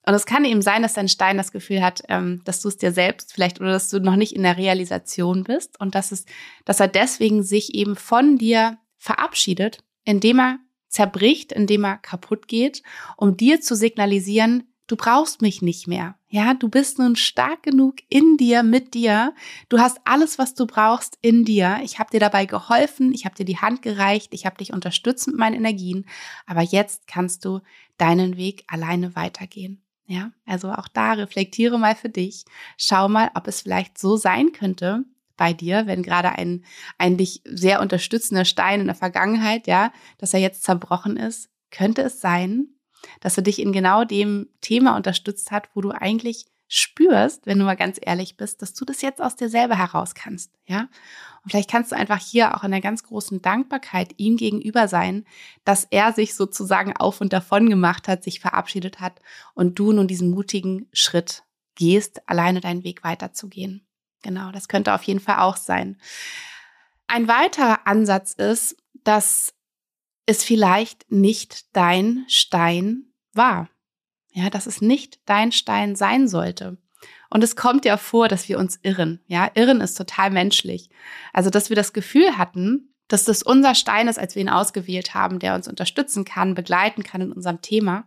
Und 0.05 0.13
es 0.13 0.27
kann 0.27 0.45
eben 0.45 0.61
sein, 0.61 0.83
dass 0.83 0.93
dein 0.93 1.09
Stein 1.09 1.37
das 1.37 1.51
Gefühl 1.51 1.81
hat, 1.81 2.03
ähm, 2.07 2.43
dass 2.45 2.61
du 2.61 2.67
es 2.67 2.77
dir 2.77 2.91
selbst 2.91 3.33
vielleicht 3.33 3.59
oder 3.59 3.71
dass 3.71 3.89
du 3.89 3.99
noch 3.99 4.15
nicht 4.15 4.35
in 4.35 4.43
der 4.43 4.57
Realisation 4.57 5.45
bist 5.45 5.79
und 5.79 5.95
dass 5.95 6.11
es, 6.11 6.25
dass 6.65 6.79
er 6.79 6.87
deswegen 6.87 7.41
sich 7.41 7.73
eben 7.73 7.95
von 7.95 8.37
dir 8.37 8.77
verabschiedet, 8.99 9.79
indem 10.03 10.39
er 10.39 10.59
zerbricht, 10.87 11.51
indem 11.51 11.85
er 11.85 11.97
kaputt 11.97 12.47
geht, 12.47 12.83
um 13.17 13.37
dir 13.37 13.59
zu 13.59 13.75
signalisieren, 13.75 14.68
du 14.89 14.95
brauchst 14.95 15.41
mich 15.41 15.61
nicht 15.61 15.87
mehr. 15.87 16.15
Ja, 16.27 16.53
du 16.53 16.67
bist 16.67 16.99
nun 16.99 17.15
stark 17.15 17.63
genug 17.63 17.97
in 18.09 18.37
dir, 18.37 18.63
mit 18.63 18.93
dir. 18.93 19.33
Du 19.69 19.79
hast 19.79 19.99
alles, 20.03 20.37
was 20.37 20.55
du 20.55 20.65
brauchst 20.65 21.17
in 21.21 21.45
dir. 21.45 21.79
Ich 21.83 21.99
habe 21.99 22.11
dir 22.11 22.19
dabei 22.19 22.45
geholfen, 22.45 23.13
ich 23.13 23.25
habe 23.25 23.35
dir 23.35 23.45
die 23.45 23.59
Hand 23.59 23.81
gereicht, 23.81 24.33
ich 24.33 24.45
habe 24.45 24.57
dich 24.57 24.73
unterstützt 24.73 25.27
mit 25.27 25.37
meinen 25.37 25.55
Energien, 25.55 26.05
aber 26.45 26.61
jetzt 26.61 27.07
kannst 27.07 27.45
du 27.45 27.61
deinen 27.97 28.35
Weg 28.35 28.63
alleine 28.67 29.15
weitergehen. 29.15 29.81
Ja, 30.05 30.31
also 30.47 30.71
auch 30.71 30.87
da 30.87 31.13
reflektiere 31.13 31.77
mal 31.77 31.95
für 31.95 32.09
dich. 32.09 32.43
Schau 32.77 33.07
mal, 33.07 33.29
ob 33.35 33.47
es 33.47 33.61
vielleicht 33.61 33.99
so 33.99 34.17
sein 34.17 34.51
könnte 34.51 35.05
bei 35.37 35.53
dir, 35.53 35.85
wenn 35.85 36.01
gerade 36.01 36.31
ein, 36.31 36.65
ein 36.97 37.15
dich 37.15 37.41
sehr 37.45 37.79
unterstützender 37.79 38.43
Stein 38.43 38.81
in 38.81 38.87
der 38.87 38.95
Vergangenheit, 38.95 39.67
ja, 39.67 39.93
dass 40.17 40.33
er 40.33 40.39
jetzt 40.39 40.63
zerbrochen 40.63 41.15
ist. 41.15 41.49
Könnte 41.69 42.01
es 42.01 42.21
sein, 42.21 42.69
dass 43.19 43.37
er 43.37 43.43
dich 43.43 43.59
in 43.59 43.71
genau 43.71 44.03
dem 44.03 44.49
Thema 44.61 44.95
unterstützt 44.95 45.51
hat, 45.51 45.69
wo 45.73 45.81
du 45.81 45.91
eigentlich 45.91 46.45
spürst, 46.69 47.47
wenn 47.47 47.57
du 47.57 47.65
mal 47.65 47.75
ganz 47.75 47.99
ehrlich 47.99 48.37
bist, 48.37 48.61
dass 48.61 48.73
du 48.73 48.85
das 48.85 49.01
jetzt 49.01 49.21
aus 49.21 49.35
dir 49.35 49.49
selber 49.49 49.75
heraus 49.75 50.13
kannst, 50.13 50.51
ja? 50.67 50.87
Und 51.43 51.51
vielleicht 51.51 51.69
kannst 51.69 51.91
du 51.91 51.95
einfach 51.95 52.19
hier 52.19 52.55
auch 52.55 52.63
in 52.63 52.71
der 52.71 52.81
ganz 52.81 53.03
großen 53.03 53.41
Dankbarkeit 53.41 54.13
ihm 54.17 54.37
gegenüber 54.37 54.87
sein, 54.87 55.25
dass 55.63 55.87
er 55.89 56.13
sich 56.13 56.35
sozusagen 56.35 56.95
auf 56.95 57.21
und 57.21 57.33
davon 57.33 57.69
gemacht 57.69 58.07
hat, 58.07 58.23
sich 58.23 58.39
verabschiedet 58.39 58.99
hat 58.99 59.19
und 59.55 59.79
du 59.79 59.91
nun 59.91 60.07
diesen 60.07 60.29
mutigen 60.29 60.87
Schritt 60.93 61.43
gehst, 61.75 62.21
alleine 62.29 62.59
deinen 62.59 62.83
Weg 62.83 63.03
weiterzugehen. 63.03 63.87
Genau, 64.21 64.51
das 64.51 64.67
könnte 64.67 64.93
auf 64.93 65.03
jeden 65.03 65.21
Fall 65.21 65.39
auch 65.39 65.57
sein. 65.57 65.97
Ein 67.07 67.27
weiterer 67.27 67.87
Ansatz 67.87 68.33
ist, 68.33 68.75
dass 69.03 69.55
es 70.29 70.43
vielleicht 70.43 71.11
nicht 71.11 71.75
dein 71.75 72.25
Stein 72.27 73.05
war. 73.33 73.69
Ja, 74.31 74.49
dass 74.49 74.67
es 74.67 74.79
nicht 74.79 75.19
dein 75.25 75.51
Stein 75.51 75.95
sein 75.95 76.27
sollte. 76.27 76.77
Und 77.31 77.43
es 77.43 77.55
kommt 77.55 77.83
ja 77.85 77.97
vor, 77.97 78.27
dass 78.27 78.47
wir 78.47 78.59
uns 78.59 78.79
irren. 78.83 79.19
Ja, 79.25 79.49
irren 79.55 79.81
ist 79.81 79.95
total 79.95 80.29
menschlich. 80.29 80.89
Also, 81.33 81.49
dass 81.49 81.69
wir 81.69 81.75
das 81.75 81.93
Gefühl 81.93 82.37
hatten, 82.37 82.93
dass 83.07 83.23
das 83.25 83.41
unser 83.41 83.73
Stein 83.73 84.07
ist, 84.07 84.19
als 84.19 84.35
wir 84.35 84.41
ihn 84.41 84.49
ausgewählt 84.49 85.15
haben, 85.15 85.39
der 85.39 85.55
uns 85.55 85.67
unterstützen 85.67 86.25
kann, 86.25 86.53
begleiten 86.53 87.03
kann 87.03 87.21
in 87.21 87.31
unserem 87.31 87.61
Thema, 87.61 88.05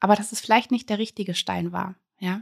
aber 0.00 0.16
dass 0.16 0.32
es 0.32 0.40
vielleicht 0.40 0.70
nicht 0.70 0.88
der 0.88 0.98
richtige 0.98 1.34
Stein 1.34 1.72
war. 1.72 1.96
Ja, 2.20 2.40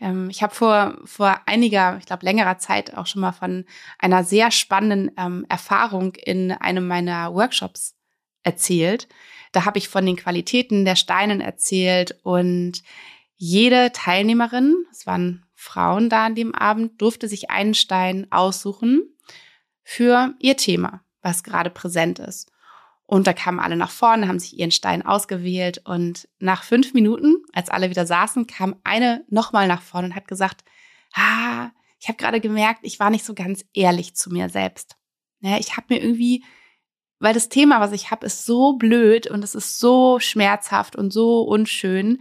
ähm, 0.00 0.28
ich 0.30 0.42
habe 0.42 0.54
vor 0.54 0.98
vor 1.04 1.40
einiger, 1.46 1.96
ich 1.98 2.06
glaube 2.06 2.26
längerer 2.26 2.58
Zeit 2.58 2.94
auch 2.94 3.06
schon 3.06 3.22
mal 3.22 3.32
von 3.32 3.64
einer 3.98 4.22
sehr 4.22 4.50
spannenden 4.50 5.12
ähm, 5.16 5.46
Erfahrung 5.48 6.14
in 6.16 6.52
einem 6.52 6.86
meiner 6.86 7.32
Workshops 7.32 7.93
erzählt. 8.44 9.08
Da 9.52 9.64
habe 9.64 9.78
ich 9.78 9.88
von 9.88 10.06
den 10.06 10.16
Qualitäten 10.16 10.84
der 10.84 10.96
Steinen 10.96 11.40
erzählt 11.40 12.18
und 12.22 12.82
jede 13.36 13.90
Teilnehmerin, 13.92 14.86
es 14.90 15.06
waren 15.06 15.44
Frauen 15.54 16.08
da 16.08 16.26
an 16.26 16.34
dem 16.34 16.54
Abend, 16.54 17.00
durfte 17.00 17.28
sich 17.28 17.50
einen 17.50 17.74
Stein 17.74 18.26
aussuchen 18.30 19.02
für 19.82 20.34
ihr 20.38 20.56
Thema, 20.56 21.02
was 21.22 21.42
gerade 21.42 21.70
präsent 21.70 22.18
ist. 22.18 22.50
Und 23.06 23.26
da 23.26 23.32
kamen 23.32 23.60
alle 23.60 23.76
nach 23.76 23.90
vorne, 23.90 24.28
haben 24.28 24.38
sich 24.38 24.58
ihren 24.58 24.70
Stein 24.70 25.04
ausgewählt 25.04 25.82
und 25.84 26.28
nach 26.38 26.62
fünf 26.62 26.94
Minuten, 26.94 27.36
als 27.52 27.68
alle 27.68 27.90
wieder 27.90 28.06
saßen, 28.06 28.46
kam 28.46 28.76
eine 28.82 29.24
nochmal 29.28 29.68
nach 29.68 29.82
vorne 29.82 30.08
und 30.08 30.14
hat 30.14 30.26
gesagt, 30.26 30.64
ah, 31.12 31.70
ich 32.00 32.08
habe 32.08 32.16
gerade 32.16 32.40
gemerkt, 32.40 32.80
ich 32.82 33.00
war 33.00 33.10
nicht 33.10 33.24
so 33.24 33.34
ganz 33.34 33.64
ehrlich 33.74 34.14
zu 34.14 34.30
mir 34.30 34.48
selbst. 34.48 34.96
Ja, 35.40 35.58
ich 35.58 35.76
habe 35.76 35.94
mir 35.94 36.02
irgendwie, 36.02 36.44
weil 37.24 37.32
das 37.32 37.48
Thema, 37.48 37.80
was 37.80 37.92
ich 37.92 38.10
habe, 38.10 38.26
ist 38.26 38.44
so 38.44 38.74
blöd 38.74 39.26
und 39.26 39.42
es 39.42 39.54
ist 39.54 39.78
so 39.78 40.20
schmerzhaft 40.20 40.94
und 40.94 41.10
so 41.10 41.40
unschön. 41.40 42.20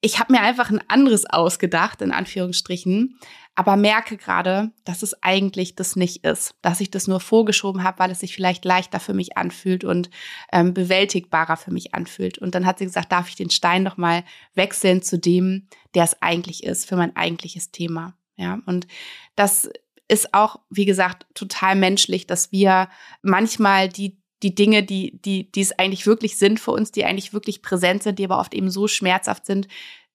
Ich 0.00 0.20
habe 0.20 0.32
mir 0.32 0.40
einfach 0.40 0.70
ein 0.70 0.80
anderes 0.86 1.26
ausgedacht, 1.26 2.00
in 2.00 2.12
Anführungsstrichen, 2.12 3.18
aber 3.56 3.76
merke 3.76 4.16
gerade, 4.16 4.70
dass 4.84 5.02
es 5.02 5.20
eigentlich 5.24 5.74
das 5.74 5.96
nicht 5.96 6.24
ist, 6.24 6.54
dass 6.62 6.80
ich 6.80 6.92
das 6.92 7.08
nur 7.08 7.18
vorgeschoben 7.18 7.82
habe, 7.82 7.98
weil 7.98 8.12
es 8.12 8.20
sich 8.20 8.32
vielleicht 8.32 8.64
leichter 8.64 9.00
für 9.00 9.14
mich 9.14 9.36
anfühlt 9.36 9.82
und 9.82 10.10
ähm, 10.52 10.74
bewältigbarer 10.74 11.56
für 11.56 11.72
mich 11.72 11.92
anfühlt. 11.96 12.38
Und 12.38 12.54
dann 12.54 12.66
hat 12.66 12.78
sie 12.78 12.84
gesagt, 12.84 13.10
darf 13.10 13.28
ich 13.28 13.34
den 13.34 13.50
Stein 13.50 13.82
noch 13.82 13.96
mal 13.96 14.22
wechseln 14.54 15.02
zu 15.02 15.18
dem, 15.18 15.66
der 15.96 16.04
es 16.04 16.22
eigentlich 16.22 16.62
ist, 16.62 16.88
für 16.88 16.94
mein 16.94 17.16
eigentliches 17.16 17.72
Thema. 17.72 18.14
Ja, 18.36 18.60
und 18.64 18.86
das 19.34 19.68
ist 20.10 20.34
auch, 20.34 20.60
wie 20.70 20.86
gesagt, 20.86 21.26
total 21.34 21.76
menschlich, 21.76 22.26
dass 22.26 22.50
wir 22.50 22.88
manchmal 23.22 23.88
die 23.88 24.19
die 24.42 24.54
Dinge, 24.54 24.82
die, 24.82 25.20
die, 25.22 25.50
die 25.52 25.60
es 25.60 25.78
eigentlich 25.78 26.06
wirklich 26.06 26.38
sind 26.38 26.60
für 26.60 26.70
uns, 26.70 26.92
die 26.92 27.04
eigentlich 27.04 27.32
wirklich 27.32 27.62
präsent 27.62 28.02
sind, 28.02 28.18
die 28.18 28.24
aber 28.24 28.38
oft 28.38 28.54
eben 28.54 28.70
so 28.70 28.88
schmerzhaft 28.88 29.46
sind, 29.46 29.68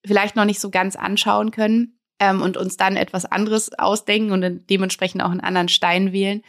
vielleicht 0.04 0.36
noch 0.36 0.44
nicht 0.44 0.60
so 0.60 0.70
ganz 0.70 0.96
anschauen 0.96 1.50
können 1.50 1.98
ähm, 2.18 2.42
und 2.42 2.56
uns 2.56 2.76
dann 2.76 2.96
etwas 2.96 3.24
anderes 3.24 3.72
ausdenken 3.78 4.32
und 4.32 4.68
dementsprechend 4.68 5.22
auch 5.22 5.30
einen 5.30 5.40
anderen 5.40 5.68
Stein 5.68 6.12
wählen. 6.12 6.42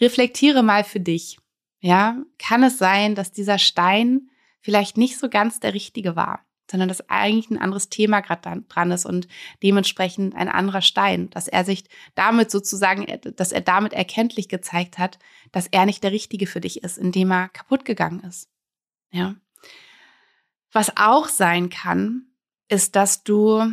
Reflektiere 0.00 0.62
mal 0.62 0.84
für 0.84 1.00
dich. 1.00 1.38
Ja, 1.80 2.22
kann 2.38 2.62
es 2.62 2.78
sein, 2.78 3.14
dass 3.14 3.32
dieser 3.32 3.58
Stein 3.58 4.30
vielleicht 4.60 4.96
nicht 4.96 5.18
so 5.18 5.28
ganz 5.28 5.58
der 5.60 5.74
richtige 5.74 6.14
war, 6.16 6.44
sondern 6.72 6.88
dass 6.88 7.08
eigentlich 7.08 7.50
ein 7.50 7.58
anderes 7.58 7.90
Thema 7.90 8.20
gerade 8.20 8.62
dran 8.68 8.90
ist 8.90 9.04
und 9.04 9.28
dementsprechend 9.62 10.34
ein 10.34 10.48
anderer 10.48 10.80
Stein, 10.82 11.30
dass 11.30 11.46
er 11.46 11.64
sich 11.64 11.84
damit 12.14 12.50
sozusagen, 12.50 13.06
dass 13.36 13.52
er 13.52 13.60
damit 13.60 13.92
erkenntlich 13.92 14.48
gezeigt 14.48 14.98
hat, 14.98 15.18
dass 15.52 15.68
er 15.68 15.86
nicht 15.86 16.02
der 16.02 16.12
richtige 16.12 16.46
für 16.46 16.60
dich 16.60 16.82
ist, 16.82 16.98
indem 16.98 17.30
er 17.30 17.50
kaputt 17.50 17.84
gegangen 17.84 18.20
ist. 18.20 18.48
Ja. 19.10 19.36
Was 20.72 20.96
auch 20.96 21.28
sein 21.28 21.68
kann, 21.68 22.26
ist, 22.68 22.96
dass 22.96 23.22
du 23.22 23.70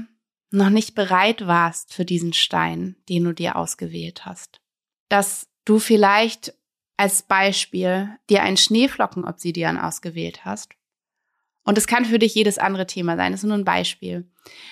noch 0.51 0.69
nicht 0.69 0.93
bereit 0.93 1.47
warst 1.47 1.93
für 1.93 2.03
diesen 2.03 2.33
Stein, 2.33 2.97
den 3.07 3.23
du 3.23 3.33
dir 3.33 3.55
ausgewählt 3.55 4.25
hast. 4.25 4.59
Dass 5.07 5.47
du 5.63 5.79
vielleicht 5.79 6.53
als 6.97 7.21
Beispiel 7.21 8.09
dir 8.29 8.43
einen 8.43 8.57
Schneeflockenobsidian 8.57 9.77
ausgewählt 9.77 10.43
hast. 10.43 10.73
Und 11.69 11.77
es 11.77 11.85
kann 11.85 12.03
für 12.03 12.17
dich 12.17 12.33
jedes 12.33 12.57
andere 12.57 12.87
Thema 12.87 13.15
sein. 13.15 13.31
Das 13.31 13.43
ist 13.43 13.47
nur 13.47 13.55
ein 13.55 13.63
Beispiel. 13.63 14.27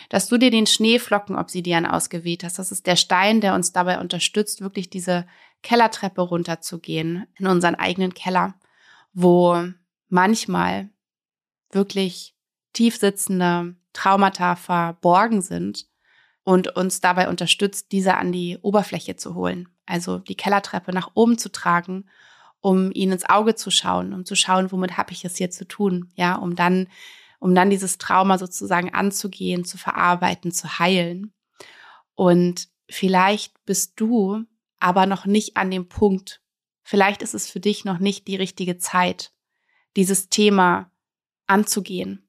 Dass 0.09 0.27
du 0.27 0.39
dir 0.39 0.49
den 0.49 0.65
Schneeflockenobsidian 0.65 1.85
ausgewählt 1.85 2.43
hast. 2.43 2.57
Das 2.57 2.71
ist 2.71 2.87
der 2.87 2.95
Stein, 2.95 3.39
der 3.39 3.53
uns 3.53 3.71
dabei 3.71 3.99
unterstützt, 3.99 4.61
wirklich 4.61 4.89
diese 4.89 5.27
Kellertreppe 5.61 6.21
runterzugehen 6.21 7.27
in 7.37 7.45
unseren 7.45 7.75
eigenen 7.75 8.15
Keller, 8.15 8.55
wo 9.13 9.63
manchmal 10.09 10.89
wirklich 11.69 12.35
tiefsitzende 12.73 13.75
Traumata 13.93 14.55
verborgen 14.55 15.43
sind 15.43 15.85
und 16.41 16.75
uns 16.75 16.99
dabei 16.99 17.29
unterstützt, 17.29 17.91
diese 17.91 18.15
an 18.15 18.31
die 18.31 18.57
Oberfläche 18.63 19.17
zu 19.17 19.35
holen. 19.35 19.69
Also 19.85 20.17
die 20.17 20.35
Kellertreppe 20.35 20.93
nach 20.93 21.11
oben 21.13 21.37
zu 21.37 21.51
tragen, 21.51 22.09
um 22.67 22.91
ihnen 22.91 23.13
ins 23.13 23.29
Auge 23.29 23.55
zu 23.55 23.71
schauen, 23.71 24.13
um 24.13 24.25
zu 24.25 24.35
schauen, 24.35 24.73
womit 24.73 24.97
habe 24.97 25.13
ich 25.13 25.23
es 25.23 25.37
hier 25.37 25.49
zu 25.49 25.65
tun, 25.65 26.11
ja, 26.15 26.35
um 26.35 26.53
dann, 26.53 26.89
um 27.39 27.55
dann 27.55 27.69
dieses 27.69 27.97
Trauma 27.97 28.37
sozusagen 28.37 28.93
anzugehen, 28.93 29.63
zu 29.63 29.77
verarbeiten, 29.77 30.51
zu 30.51 30.77
heilen. 30.77 31.31
Und 32.13 32.67
vielleicht 32.89 33.53
bist 33.63 33.93
du 33.95 34.43
aber 34.81 35.05
noch 35.05 35.25
nicht 35.25 35.55
an 35.55 35.71
dem 35.71 35.87
Punkt. 35.87 36.41
Vielleicht 36.83 37.21
ist 37.21 37.33
es 37.33 37.49
für 37.49 37.61
dich 37.61 37.85
noch 37.85 37.99
nicht 37.99 38.27
die 38.27 38.35
richtige 38.35 38.77
Zeit, 38.77 39.31
dieses 39.95 40.27
Thema 40.27 40.91
anzugehen. 41.45 42.27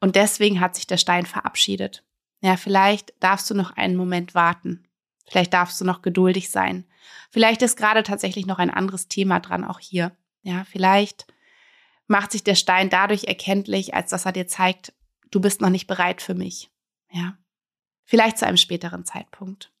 Und 0.00 0.16
deswegen 0.16 0.60
hat 0.60 0.74
sich 0.74 0.86
der 0.86 0.98
Stein 0.98 1.24
verabschiedet. 1.24 2.04
Ja, 2.42 2.58
vielleicht 2.58 3.14
darfst 3.20 3.48
du 3.48 3.54
noch 3.54 3.70
einen 3.70 3.96
Moment 3.96 4.34
warten. 4.34 4.86
Vielleicht 5.26 5.54
darfst 5.54 5.80
du 5.80 5.84
noch 5.84 6.02
geduldig 6.02 6.50
sein. 6.50 6.86
Vielleicht 7.30 7.62
ist 7.62 7.76
gerade 7.76 8.02
tatsächlich 8.02 8.46
noch 8.46 8.58
ein 8.58 8.70
anderes 8.70 9.08
Thema 9.08 9.40
dran, 9.40 9.64
auch 9.64 9.80
hier. 9.80 10.16
Ja, 10.42 10.64
vielleicht 10.64 11.26
macht 12.06 12.32
sich 12.32 12.44
der 12.44 12.54
Stein 12.54 12.90
dadurch 12.90 13.24
erkenntlich, 13.24 13.94
als 13.94 14.10
dass 14.10 14.26
er 14.26 14.32
dir 14.32 14.46
zeigt, 14.46 14.92
du 15.30 15.40
bist 15.40 15.60
noch 15.60 15.70
nicht 15.70 15.86
bereit 15.86 16.20
für 16.20 16.34
mich. 16.34 16.70
Ja, 17.10 17.38
vielleicht 18.04 18.38
zu 18.38 18.46
einem 18.46 18.56
späteren 18.56 19.04
Zeitpunkt. 19.04 19.72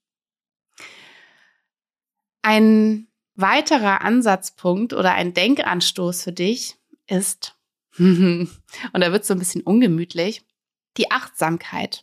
Ein 2.42 3.08
weiterer 3.34 4.02
Ansatzpunkt 4.02 4.92
oder 4.92 5.12
ein 5.12 5.34
Denkanstoß 5.34 6.22
für 6.22 6.32
dich 6.32 6.76
ist, 7.06 7.58
und 7.98 8.50
da 8.92 9.12
wird 9.12 9.22
es 9.22 9.28
so 9.28 9.34
ein 9.34 9.38
bisschen 9.38 9.62
ungemütlich. 9.62 10.44
Die 10.96 11.10
Achtsamkeit. 11.10 12.02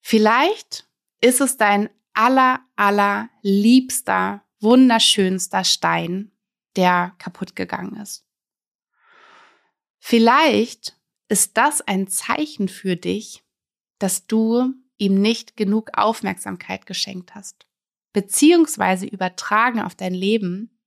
Vielleicht 0.00 0.88
ist 1.20 1.40
es 1.40 1.56
dein 1.56 1.90
aller, 2.12 2.60
aller 2.76 3.28
liebster, 3.42 4.44
wunderschönster 4.60 5.64
Stein, 5.64 6.32
der 6.76 7.14
kaputt 7.18 7.54
gegangen 7.56 7.96
ist. 8.00 8.24
Vielleicht 9.98 10.96
ist 11.28 11.56
das 11.56 11.80
ein 11.80 12.08
Zeichen 12.08 12.68
für 12.68 12.96
dich, 12.96 13.44
dass 13.98 14.26
du 14.26 14.74
ihm 14.98 15.20
nicht 15.20 15.56
genug 15.56 15.90
Aufmerksamkeit 15.94 16.86
geschenkt 16.86 17.34
hast, 17.34 17.66
beziehungsweise 18.12 19.06
übertragen 19.06 19.80
auf 19.80 19.94
dein 19.94 20.14
Leben, 20.14 20.78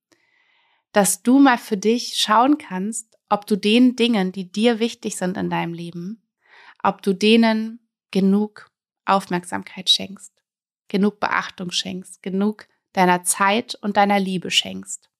dass 0.92 1.22
du 1.22 1.38
mal 1.38 1.58
für 1.58 1.76
dich 1.76 2.16
schauen 2.16 2.58
kannst, 2.58 3.18
ob 3.28 3.46
du 3.46 3.56
den 3.56 3.96
Dingen, 3.96 4.32
die 4.32 4.50
dir 4.50 4.78
wichtig 4.78 5.16
sind 5.16 5.36
in 5.36 5.50
deinem 5.50 5.74
Leben, 5.74 6.22
ob 6.82 7.02
du 7.02 7.12
denen 7.12 7.80
genug 8.10 8.70
Aufmerksamkeit 9.08 9.90
schenkst, 9.90 10.32
genug 10.88 11.20
Beachtung 11.20 11.70
schenkst, 11.70 12.22
genug 12.22 12.68
deiner 12.92 13.22
Zeit 13.24 13.74
und 13.76 13.96
deiner 13.96 14.18
Liebe 14.18 14.50
schenkst. 14.50 15.10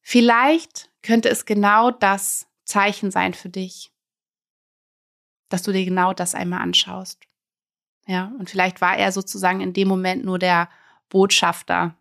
Vielleicht 0.00 0.90
könnte 1.02 1.28
es 1.28 1.44
genau 1.44 1.90
das 1.90 2.46
Zeichen 2.64 3.10
sein 3.10 3.34
für 3.34 3.48
dich, 3.48 3.92
dass 5.48 5.62
du 5.62 5.72
dir 5.72 5.84
genau 5.84 6.12
das 6.12 6.34
einmal 6.34 6.60
anschaust. 6.60 7.22
Ja, 8.06 8.32
und 8.38 8.50
vielleicht 8.50 8.80
war 8.80 8.96
er 8.96 9.12
sozusagen 9.12 9.60
in 9.60 9.72
dem 9.72 9.88
Moment 9.88 10.24
nur 10.24 10.38
der 10.38 10.68
Botschafter, 11.08 11.96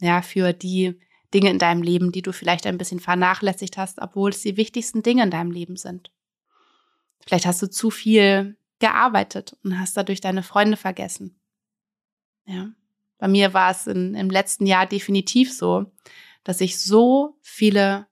ja, 0.00 0.22
für 0.22 0.52
die 0.52 0.98
Dinge 1.34 1.50
in 1.50 1.58
deinem 1.58 1.82
Leben, 1.82 2.12
die 2.12 2.22
du 2.22 2.32
vielleicht 2.32 2.66
ein 2.66 2.78
bisschen 2.78 3.00
vernachlässigt 3.00 3.76
hast, 3.76 4.00
obwohl 4.00 4.30
es 4.30 4.40
die 4.40 4.56
wichtigsten 4.56 5.02
Dinge 5.02 5.24
in 5.24 5.30
deinem 5.30 5.50
Leben 5.50 5.76
sind. 5.76 6.10
Vielleicht 7.20 7.46
hast 7.46 7.60
du 7.60 7.68
zu 7.68 7.90
viel 7.90 8.56
gearbeitet 8.78 9.56
und 9.64 9.78
hast 9.78 9.96
dadurch 9.96 10.20
deine 10.20 10.42
Freunde 10.42 10.76
vergessen. 10.76 11.40
Ja. 12.46 12.70
Bei 13.18 13.28
mir 13.28 13.52
war 13.52 13.70
es 13.70 13.86
in, 13.86 14.14
im 14.14 14.30
letzten 14.30 14.66
Jahr 14.66 14.86
definitiv 14.86 15.52
so, 15.52 15.90
dass 16.44 16.60
ich 16.60 16.80
so 16.80 17.36
viele 17.42 18.06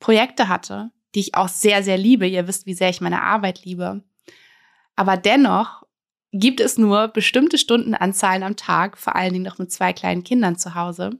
Projekte 0.00 0.48
hatte, 0.48 0.90
die 1.14 1.20
ich 1.20 1.34
auch 1.34 1.48
sehr, 1.48 1.82
sehr 1.82 1.98
liebe. 1.98 2.26
Ihr 2.26 2.48
wisst, 2.48 2.66
wie 2.66 2.74
sehr 2.74 2.88
ich 2.88 3.00
meine 3.00 3.22
Arbeit 3.22 3.64
liebe. 3.64 4.02
Aber 4.96 5.16
dennoch 5.16 5.82
gibt 6.32 6.60
es 6.60 6.78
nur 6.78 7.08
bestimmte 7.08 7.58
Stundenanzahlen 7.58 8.42
am 8.42 8.56
Tag, 8.56 8.96
vor 8.96 9.14
allen 9.14 9.34
Dingen 9.34 9.44
noch 9.44 9.58
mit 9.58 9.70
zwei 9.70 9.92
kleinen 9.92 10.24
Kindern 10.24 10.56
zu 10.56 10.74
Hause. 10.74 11.10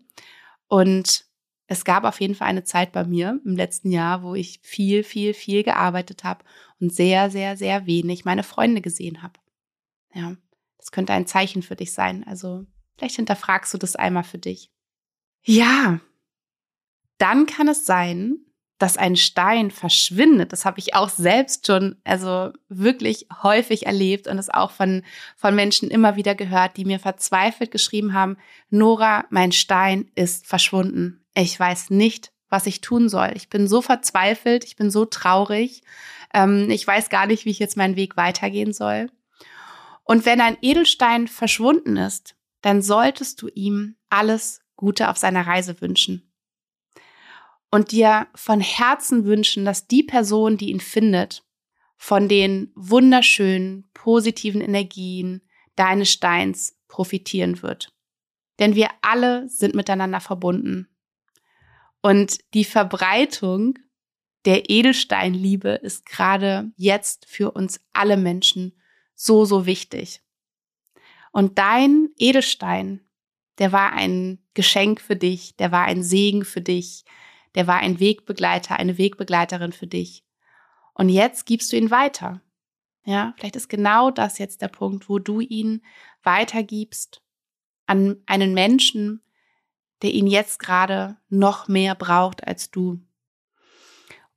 Und 0.69 1.26
es 1.66 1.85
gab 1.85 2.04
auf 2.04 2.21
jeden 2.21 2.35
Fall 2.35 2.49
eine 2.49 2.64
Zeit 2.64 2.92
bei 2.92 3.04
mir 3.04 3.40
im 3.45 3.57
letzten 3.57 3.90
Jahr, 3.90 4.23
wo 4.23 4.35
ich 4.35 4.61
viel, 4.62 5.04
viel, 5.04 5.35
viel 5.35 5.62
gearbeitet 5.62 6.25
habe 6.25 6.45
und 6.81 6.92
sehr, 6.92 7.31
sehr, 7.31 7.57
sehr 7.57 7.87
wenig 7.87 8.25
meine 8.25 8.42
Freunde 8.42 8.81
gesehen 8.81 9.23
habe. 9.23 9.35
Ja, 10.14 10.37
das 10.76 10.90
könnte 10.90 11.12
ein 11.12 11.26
Zeichen 11.26 11.62
für 11.62 11.76
dich 11.76 11.92
sein. 11.92 12.25
Also 12.26 12.66
vielleicht 12.97 13.16
hinterfragst 13.16 13.73
du 13.73 13.78
das 13.78 13.97
einmal 13.97 14.25
für 14.25 14.38
dich. 14.38 14.71
Ja, 15.45 16.00
dann 17.19 17.47
kann 17.47 17.69
es 17.69 17.87
sein, 17.87 18.38
dass 18.78 18.97
ein 18.97 19.14
Stein 19.14 19.71
verschwindet. 19.71 20.52
Das 20.52 20.64
habe 20.64 20.81
ich 20.81 20.97
auch 20.97 21.09
selbst 21.09 21.69
schon, 21.69 22.00
also 22.02 22.52
wirklich 22.69 23.28
häufig 23.45 23.87
erlebt 23.87 24.26
und 24.26 24.38
es 24.38 24.50
auch 24.50 24.73
von, 24.73 25.04
von 25.37 25.54
Menschen 25.54 25.88
immer 25.88 26.16
wieder 26.16 26.35
gehört, 26.35 26.76
die 26.76 26.85
mir 26.85 26.99
verzweifelt 26.99 27.71
geschrieben 27.71 28.12
haben, 28.12 28.37
Nora, 28.71 29.25
mein 29.31 29.52
Stein 29.52 30.11
ist 30.16 30.49
verschwunden. 30.49 31.22
Ich 31.35 31.59
weiß 31.59 31.91
nicht, 31.91 32.33
was 32.49 32.67
ich 32.67 32.81
tun 32.81 33.09
soll. 33.09 33.33
Ich 33.35 33.49
bin 33.49 33.67
so 33.67 33.81
verzweifelt, 33.83 34.65
ich 34.65 34.77
bin 34.77 34.91
so 34.91 35.05
traurig. 35.05 35.83
Ähm, 36.35 36.71
ich 36.71 36.87
weiß 36.87 37.09
gar 37.09 37.27
nicht, 37.27 37.45
wie 37.45 37.51
ich 37.51 37.59
jetzt 37.59 37.77
meinen 37.77 37.97
Weg 37.97 38.17
weitergehen 38.17 38.73
soll. 38.73 39.11
Und 40.05 40.27
wenn 40.27 40.41
ein 40.41 40.59
Edelstein 40.61 41.29
verschwunden 41.29 41.97
ist, 41.97 42.35
dann 42.61 42.83
solltest 42.83 43.41
du 43.41 43.49
ihm 43.49 43.97
alles 44.11 44.61
Gute 44.77 45.09
auf 45.09 45.17
seiner 45.17 45.47
Reise 45.47 45.81
wünschen 45.81 46.33
und 47.73 47.91
dir 47.91 48.29
von 48.35 48.61
Herzen 48.61 49.25
wünschen, 49.25 49.65
dass 49.65 49.89
die 49.89 50.03
Person, 50.03 50.59
die 50.59 50.71
ihn 50.71 50.81
findet, 50.81 51.43
von 51.97 52.29
den 52.29 52.71
wunderschönen, 52.75 53.89
positiven 53.95 54.61
Energien 54.61 55.41
deines 55.75 56.11
Steins 56.11 56.79
profitieren 56.87 57.62
wird. 57.62 57.95
Denn 58.59 58.75
wir 58.75 58.91
alle 59.01 59.49
sind 59.49 59.75
miteinander 59.75 60.21
verbunden. 60.21 60.89
Und 62.03 62.39
die 62.55 62.65
Verbreitung 62.65 63.79
der 64.45 64.69
Edelsteinliebe 64.69 65.71
ist 65.71 66.05
gerade 66.05 66.73
jetzt 66.77 67.27
für 67.27 67.53
uns 67.53 67.81
alle 67.93 68.17
Menschen 68.17 68.79
so, 69.15 69.45
so 69.45 69.67
wichtig. 69.67 70.21
Und 71.31 71.59
dein 71.59 72.09
Edelstein, 72.19 73.01
der 73.59 73.73
war 73.73 73.93
ein 73.93 74.45
Geschenk 74.55 75.01
für 75.01 75.17
dich, 75.17 75.57
der 75.57 75.71
war 75.71 75.85
ein 75.85 76.03
Segen 76.03 76.45
für 76.45 76.61
dich, 76.61 77.05
der 77.55 77.67
war 77.67 77.79
ein 77.79 78.01
Wegbegleiter, 78.01 78.77
eine 78.77 78.99
Wegbegleiterin 78.99 79.73
für 79.73 79.87
dich. 79.87 80.25
Und 80.95 81.09
jetzt 81.09 81.47
gibst 81.47 81.73
du 81.73 81.77
ihn 81.77 81.91
weiter. 81.91 82.43
Ja, 83.05 83.35
vielleicht 83.37 83.57
ist 83.57 83.69
genau 83.69 84.11
das 84.11 84.39
jetzt 84.39 84.61
der 84.63 84.69
Punkt, 84.69 85.09
wo 85.09 85.19
du 85.19 85.41
ihn 85.41 85.85
weitergibst 86.23 87.23
an 87.87 88.23
einen 88.27 88.55
Menschen, 88.55 89.23
der 90.03 90.13
ihn 90.13 90.27
jetzt 90.27 90.59
gerade 90.59 91.17
noch 91.29 91.69
mehr 91.69 91.95
braucht 91.95 92.47
als 92.47 92.71
du. 92.71 93.01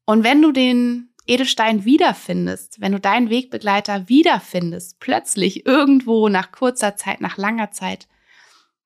Und 0.05 0.23
wenn 0.23 0.41
du 0.41 0.51
den 0.51 1.09
Edelstein 1.27 1.85
wiederfindest, 1.85 2.79
wenn 2.79 2.91
du 2.91 2.99
deinen 2.99 3.29
Wegbegleiter 3.29 4.07
wiederfindest, 4.07 4.99
plötzlich 4.99 5.65
irgendwo 5.65 6.29
nach 6.29 6.51
kurzer 6.51 6.95
Zeit, 6.95 7.19
nach 7.19 7.37
langer 7.37 7.71
Zeit, 7.71 8.07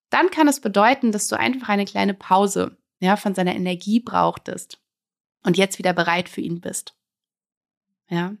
dann 0.08 0.30
kann 0.30 0.48
es 0.48 0.60
bedeuten, 0.60 1.12
dass 1.12 1.28
du 1.28 1.38
einfach 1.38 1.68
eine 1.68 1.84
kleine 1.84 2.14
Pause 2.14 2.76
ja, 2.98 3.16
von 3.16 3.34
seiner 3.34 3.54
Energie 3.54 4.00
brauchtest 4.00 4.80
und 5.44 5.56
jetzt 5.56 5.78
wieder 5.78 5.92
bereit 5.92 6.28
für 6.28 6.40
ihn 6.40 6.60
bist. 6.60 6.94
Ja. 8.08 8.34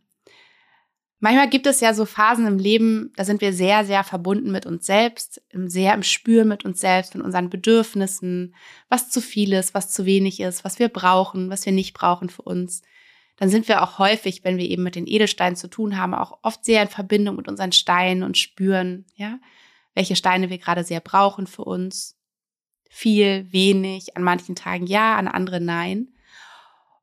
Manchmal 1.22 1.50
gibt 1.50 1.66
es 1.66 1.80
ja 1.80 1.92
so 1.92 2.06
Phasen 2.06 2.46
im 2.46 2.58
Leben, 2.58 3.12
da 3.14 3.24
sind 3.24 3.42
wir 3.42 3.52
sehr, 3.52 3.84
sehr 3.84 4.04
verbunden 4.04 4.50
mit 4.50 4.64
uns 4.64 4.86
selbst, 4.86 5.42
sehr 5.52 5.92
im 5.92 6.02
Spüren 6.02 6.48
mit 6.48 6.64
uns 6.64 6.80
selbst, 6.80 7.14
mit 7.14 7.22
unseren 7.22 7.50
Bedürfnissen, 7.50 8.54
was 8.88 9.10
zu 9.10 9.20
viel 9.20 9.52
ist, 9.52 9.74
was 9.74 9.92
zu 9.92 10.06
wenig 10.06 10.40
ist, 10.40 10.64
was 10.64 10.78
wir 10.78 10.88
brauchen, 10.88 11.50
was 11.50 11.66
wir 11.66 11.74
nicht 11.74 11.92
brauchen 11.92 12.30
für 12.30 12.40
uns. 12.40 12.80
Dann 13.36 13.50
sind 13.50 13.68
wir 13.68 13.82
auch 13.82 13.98
häufig, 13.98 14.44
wenn 14.44 14.56
wir 14.56 14.68
eben 14.68 14.82
mit 14.82 14.94
den 14.94 15.06
Edelsteinen 15.06 15.56
zu 15.56 15.68
tun 15.68 15.98
haben, 15.98 16.14
auch 16.14 16.38
oft 16.42 16.64
sehr 16.64 16.80
in 16.80 16.88
Verbindung 16.88 17.36
mit 17.36 17.48
unseren 17.48 17.72
Steinen 17.72 18.22
und 18.22 18.38
spüren, 18.38 19.04
ja, 19.14 19.38
welche 19.94 20.16
Steine 20.16 20.48
wir 20.48 20.58
gerade 20.58 20.84
sehr 20.84 21.00
brauchen 21.00 21.46
für 21.46 21.64
uns 21.64 22.16
viel, 22.88 23.46
wenig, 23.52 24.16
an 24.16 24.22
manchen 24.22 24.54
Tagen 24.54 24.86
ja, 24.86 25.16
an 25.16 25.28
anderen 25.28 25.66
nein. 25.66 26.08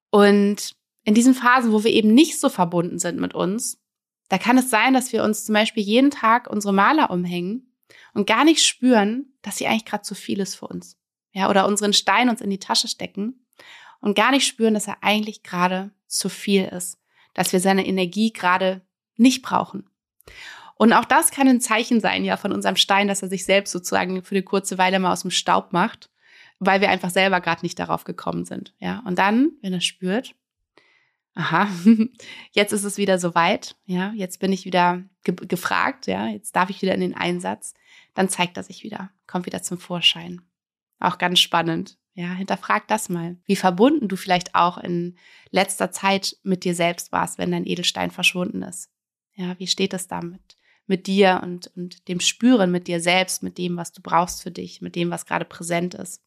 Und 0.10 0.76
in 1.04 1.14
diesen 1.14 1.36
Phasen, 1.36 1.72
wo 1.72 1.84
wir 1.84 1.92
eben 1.92 2.14
nicht 2.14 2.40
so 2.40 2.50
verbunden 2.50 3.00
sind 3.00 3.20
mit 3.20 3.34
uns, 3.36 3.80
da 4.30 4.38
kann 4.38 4.58
es 4.58 4.70
sein, 4.70 4.94
dass 4.94 5.14
wir 5.14 5.24
uns 5.24 5.46
zum 5.46 5.54
Beispiel 5.54 5.84
jeden 5.84 6.12
Tag 6.12 6.50
unsere 6.50 6.74
Maler 6.74 7.10
umhängen 7.12 7.74
und 8.14 8.28
gar 8.28 8.44
nicht 8.44 8.66
spüren, 8.66 9.34
dass 9.42 9.58
sie 9.58 9.68
eigentlich 9.68 9.86
gerade 9.86 10.04
zu 10.04 10.16
viel 10.16 10.40
ist 10.40 10.56
für 10.56 10.68
uns. 10.68 10.98
Ja, 11.32 11.50
oder 11.50 11.68
unseren 11.68 11.94
Stein 11.94 12.30
uns 12.30 12.42
in 12.42 12.50
die 12.50 12.60
Tasche 12.60 12.88
stecken 12.88 13.46
und 14.02 14.16
gar 14.16 14.32
nicht 14.32 14.48
spüren, 14.48 14.74
dass 14.74 14.88
er 14.88 14.98
eigentlich 15.02 15.44
gerade 15.44 15.92
zu 16.08 16.30
viel 16.30 16.66
ist, 16.66 17.00
dass 17.34 17.54
wir 17.54 17.60
seine 17.60 17.86
Energie 17.86 18.34
gerade 18.34 18.82
nicht 19.16 19.44
brauchen. 19.44 19.90
Und 20.76 20.94
auch 20.94 21.06
das 21.06 21.32
kann 21.32 21.48
ein 21.48 21.62
Zeichen 21.62 22.02
sein, 22.02 22.24
ja, 22.24 22.38
von 22.38 22.52
unserem 22.52 22.76
Stein, 22.76 23.08
dass 23.08 23.22
er 23.22 23.30
sich 23.30 23.46
selbst 23.46 23.72
sozusagen 23.72 24.24
für 24.24 24.36
eine 24.36 24.44
kurze 24.44 24.78
Weile 24.78 25.00
mal 25.00 25.12
aus 25.12 25.22
dem 25.22 25.32
Staub 25.32 25.74
macht, 25.74 26.10
weil 26.60 26.82
wir 26.82 26.90
einfach 26.90 27.10
selber 27.10 27.42
gerade 27.42 27.64
nicht 27.64 27.80
darauf 27.80 28.04
gekommen 28.04 28.46
sind, 28.46 28.74
ja. 28.80 29.02
Und 29.06 29.18
dann, 29.18 29.52
wenn 29.62 29.74
er 29.74 29.82
spürt, 29.82 30.36
aha, 31.38 31.70
jetzt 32.52 32.74
ist 32.74 32.84
es 32.84 32.98
wieder 32.98 33.20
soweit, 33.20 33.76
ja, 33.86 34.12
jetzt 34.16 34.40
bin 34.40 34.52
ich 34.52 34.66
wieder 34.66 35.04
ge 35.24 35.36
gefragt, 35.36 36.08
ja, 36.08 36.28
jetzt 36.28 36.56
darf 36.56 36.70
ich 36.70 36.82
wieder 36.82 36.94
in 36.94 37.02
den 37.02 37.16
Einsatz, 37.16 37.74
dann 38.14 38.30
zeigt 38.30 38.58
er 38.58 38.64
sich 38.64 38.84
wieder, 38.84 39.12
kommt 39.28 39.46
wieder 39.46 39.62
zum 39.62 39.78
Vorschein. 39.78 40.42
Auch 41.00 41.18
ganz 41.18 41.40
spannend. 41.40 41.98
Ja, 42.16 42.34
hinterfrag 42.34 42.88
das 42.88 43.10
mal, 43.10 43.38
wie 43.46 43.56
verbunden 43.56 44.08
du 44.08 44.16
vielleicht 44.16 44.56
auch 44.56 44.80
in 44.80 45.20
letzter 45.52 45.92
Zeit 45.92 46.36
mit 46.42 46.64
dir 46.64 46.74
selbst 46.74 47.12
warst, 47.12 47.38
wenn 47.38 47.52
dein 47.52 47.68
Edelstein 47.68 48.10
verschwunden 48.10 48.64
ist. 48.64 48.90
Ja, 49.36 49.54
wie 49.60 49.68
steht 49.68 49.94
es 49.94 50.08
damit? 50.08 50.58
mit 50.88 51.06
dir 51.06 51.42
und, 51.44 51.70
und 51.76 52.08
dem 52.08 52.20
Spüren 52.20 52.72
mit 52.72 52.88
dir 52.88 53.00
selbst, 53.02 53.44
mit 53.44 53.58
dem, 53.58 53.78
was 53.78 53.92
du 53.92 54.02
brauchst 54.02 54.42
für 54.42 54.52
dich, 54.52 54.82
mit 54.82 54.96
dem, 54.96 55.12
was 55.12 55.26
gerade 55.26 55.46
präsent 55.46 55.94
ist. 55.94 56.24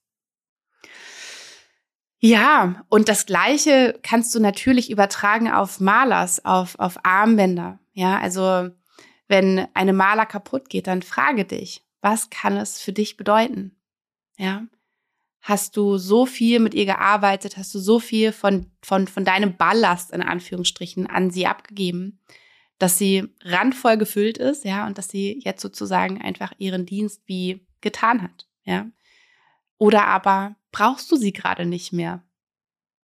Ja, 2.21 2.85
und 2.89 3.09
das 3.09 3.25
Gleiche 3.25 3.99
kannst 4.03 4.35
du 4.35 4.41
natürlich 4.41 4.91
übertragen 4.91 5.51
auf 5.51 5.81
Malers, 5.81 6.45
auf, 6.45 6.79
auf 6.79 6.99
Armbänder. 7.03 7.79
Ja, 7.93 8.19
also 8.19 8.69
wenn 9.27 9.67
eine 9.75 9.95
Maler 9.95 10.27
kaputt 10.27 10.69
geht, 10.69 10.87
dann 10.87 11.03
frage 11.03 11.47
dich, 11.47 11.83
was 12.03 12.29
kann 12.29 12.57
es 12.57 12.81
für 12.81 12.93
dich 12.93 13.17
bedeuten? 13.17 13.75
Ja, 14.37 14.67
hast 15.41 15.77
du 15.77 15.97
so 15.97 16.27
viel 16.27 16.61
mit 16.61 16.75
ihr 16.75 16.85
gearbeitet, 16.85 17.57
hast 17.57 17.75
du 17.75 17.79
so 17.79 17.99
viel 17.99 18.33
von, 18.33 18.71
von, 18.83 19.09
von 19.09 19.25
deinem 19.25 19.57
Ballast 19.57 20.13
in 20.13 20.23
Anführungsstrichen 20.23 21.07
an 21.07 21.31
sie 21.31 21.47
abgegeben, 21.47 22.21
dass 22.79 22.99
sie 22.99 23.29
randvoll 23.43 23.97
gefüllt 23.97 24.39
ist, 24.39 24.65
ja, 24.65 24.87
und 24.87 24.99
dass 24.99 25.09
sie 25.09 25.41
jetzt 25.43 25.63
sozusagen 25.63 26.21
einfach 26.21 26.53
ihren 26.59 26.87
Dienst 26.87 27.23
wie 27.27 27.67
getan 27.81 28.23
hat, 28.23 28.47
ja. 28.65 28.87
Oder 29.81 30.07
aber 30.07 30.55
brauchst 30.71 31.11
du 31.11 31.17
sie 31.17 31.33
gerade 31.33 31.67
nicht 31.67 31.93
mehr? 31.93 32.23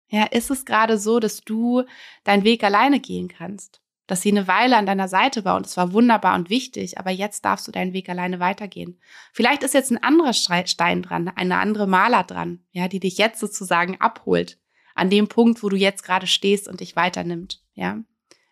Ja, 0.07 0.25
ist 0.25 0.51
es 0.51 0.65
gerade 0.65 0.97
so, 0.97 1.19
dass 1.19 1.41
du 1.41 1.83
deinen 2.23 2.43
Weg 2.43 2.63
alleine 2.63 2.99
gehen 2.99 3.29
kannst? 3.29 3.81
Dass 4.07 4.21
sie 4.21 4.31
eine 4.31 4.47
Weile 4.47 4.75
an 4.75 4.85
deiner 4.85 5.07
Seite 5.07 5.45
war 5.45 5.55
und 5.55 5.65
es 5.65 5.77
war 5.77 5.93
wunderbar 5.93 6.35
und 6.35 6.49
wichtig, 6.49 6.97
aber 6.97 7.11
jetzt 7.11 7.45
darfst 7.45 7.65
du 7.67 7.71
deinen 7.71 7.93
Weg 7.93 8.09
alleine 8.09 8.41
weitergehen. 8.41 8.99
Vielleicht 9.31 9.63
ist 9.63 9.73
jetzt 9.73 9.91
ein 9.91 10.03
anderer 10.03 10.33
Stein 10.33 11.01
dran, 11.01 11.29
eine 11.29 11.59
andere 11.59 11.87
Maler 11.87 12.23
dran, 12.23 12.65
ja, 12.71 12.89
die 12.89 12.99
dich 12.99 13.17
jetzt 13.17 13.39
sozusagen 13.39 14.01
abholt 14.01 14.59
an 14.95 15.09
dem 15.09 15.29
Punkt, 15.29 15.63
wo 15.63 15.69
du 15.69 15.77
jetzt 15.77 16.03
gerade 16.03 16.27
stehst 16.27 16.67
und 16.67 16.81
dich 16.81 16.97
weiternimmt, 16.97 17.63
ja 17.73 18.03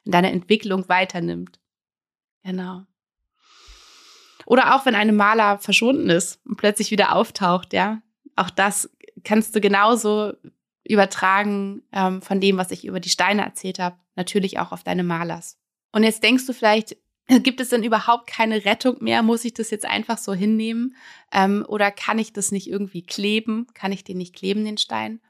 in 0.04 0.12
deiner 0.12 0.32
Entwicklung 0.32 0.88
weiternimmt. 0.90 1.60
Genau. 2.44 2.84
Oder 4.46 4.76
auch 4.76 4.86
wenn 4.86 4.96
eine 4.96 5.14
Maler 5.14 5.60
verschwunden 5.60 6.10
ist 6.10 6.40
und 6.46 6.58
plötzlich 6.58 6.92
wieder 6.92 7.16
auftaucht, 7.16 7.74
ja. 7.74 8.02
Auch 8.36 8.50
das 8.50 8.90
kannst 9.24 9.56
du 9.56 9.62
genauso 9.62 10.34
übertragen 10.84 11.84
ähm, 11.92 12.22
von 12.22 12.40
dem, 12.42 12.58
was 12.58 12.72
ich 12.72 12.86
über 12.86 13.00
die 13.00 13.10
Steine 13.10 13.44
erzählt 13.44 13.80
habe, 13.80 13.98
natürlich 14.16 14.60
auch 14.60 14.72
auf 14.72 14.84
deine 14.84 15.04
Malers. 15.04 15.60
Und 15.92 16.04
jetzt 16.04 16.24
denkst 16.24 16.46
du 16.46 16.54
vielleicht, 16.54 16.98
gibt 17.44 17.62
es 17.62 17.70
denn 17.70 17.84
überhaupt 17.84 18.28
keine 18.28 18.66
Rettung 18.66 18.98
mehr? 19.02 19.24
Muss 19.24 19.46
ich 19.46 19.54
das 19.54 19.70
jetzt 19.70 19.86
einfach 19.86 20.18
so 20.18 20.34
hinnehmen? 20.34 20.96
Ähm, 21.32 21.66
oder 21.68 21.92
kann 21.92 22.20
ich 22.20 22.34
das 22.34 22.52
nicht 22.52 22.68
irgendwie 22.68 23.04
kleben? 23.04 23.68
Kann 23.74 23.92
ich 23.92 24.04
den 24.04 24.18
nicht 24.18 24.36
kleben, 24.36 24.66
den 24.66 24.78
Stein? 24.78 25.22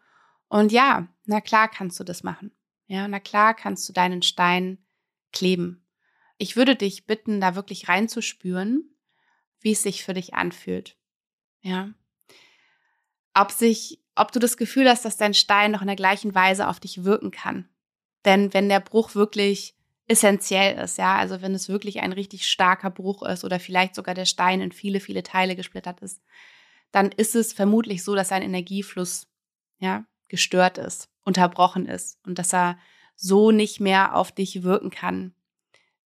Und 0.48 0.72
ja, 0.72 1.08
na 1.26 1.42
klar 1.42 1.70
kannst 1.70 2.00
du 2.00 2.04
das 2.04 2.24
machen. 2.24 2.52
Ja, 2.88 3.08
na 3.08 3.20
klar 3.20 3.54
kannst 3.54 3.88
du 3.88 3.94
deinen 3.94 4.22
Stein 4.22 4.80
kleben. 5.32 5.86
Ich 6.38 6.56
würde 6.56 6.76
dich 6.76 7.06
bitten, 7.06 7.40
da 7.40 7.56
wirklich 7.56 7.88
reinzuspüren, 7.88 8.96
wie 9.60 9.72
es 9.72 9.84
sich 9.84 10.04
für 10.04 10.14
dich 10.14 10.34
anfühlt. 10.34 10.98
Ja. 11.62 11.94
Ob 13.34 13.52
sich, 13.52 14.00
ob 14.15 14.32
du 14.32 14.39
das 14.39 14.58
Gefühl 14.58 14.89
hast, 14.89 15.06
dass 15.06 15.17
dein 15.17 15.34
Stein 15.34 15.72
noch 15.72 15.82
in 15.82 15.88
der 15.88 15.96
gleichen 15.96 16.36
Weise 16.36 16.67
auf 16.67 16.80
dich 16.80 17.04
wirken 17.04 17.32
kann. 17.32 17.70
Denn 18.26 18.54
wenn 18.54 18.70
der 18.70 18.80
Bruch 18.80 19.15
wirklich 19.15 19.76
essentiell 20.08 20.78
ist, 20.78 20.98
ja, 20.98 21.15
also 21.15 21.41
wenn 21.41 21.56
es 21.56 21.70
wirklich 21.70 22.02
ein 22.02 22.12
richtig 22.12 22.46
starker 22.46 22.89
Bruch 22.89 23.24
ist 23.24 23.44
oder 23.46 23.60
vielleicht 23.60 23.96
sogar 23.96 24.13
der 24.13 24.26
Stein 24.26 24.62
in 24.62 24.72
viele, 24.72 25.00
viele 25.00 25.24
Teile 25.24 25.56
gesplittert 25.56 26.02
ist, 26.02 26.22
dann 26.91 27.12
ist 27.12 27.36
es 27.36 27.54
vermutlich 27.54 28.04
so, 28.04 28.15
dass 28.15 28.28
sein 28.28 28.41
Energiefluss, 28.41 29.28
ja, 29.80 30.06
gestört 30.28 30.78
ist, 30.78 31.10
unterbrochen 31.24 31.86
ist 31.86 32.20
und 32.26 32.39
dass 32.39 32.54
er 32.54 32.78
so 33.15 33.52
nicht 33.52 33.80
mehr 33.80 34.15
auf 34.15 34.32
dich 34.32 34.63
wirken 34.63 34.89
kann, 34.89 35.34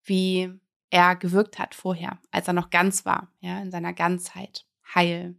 wie 0.04 0.52
er 0.90 1.16
gewirkt 1.16 1.60
hat 1.60 1.76
vorher, 1.76 2.20
als 2.32 2.48
er 2.48 2.54
noch 2.54 2.70
ganz 2.70 3.06
war, 3.06 3.32
ja, 3.40 3.60
in 3.62 3.72
seiner 3.72 3.94
Ganzheit, 3.94 4.66
heil. 4.94 5.36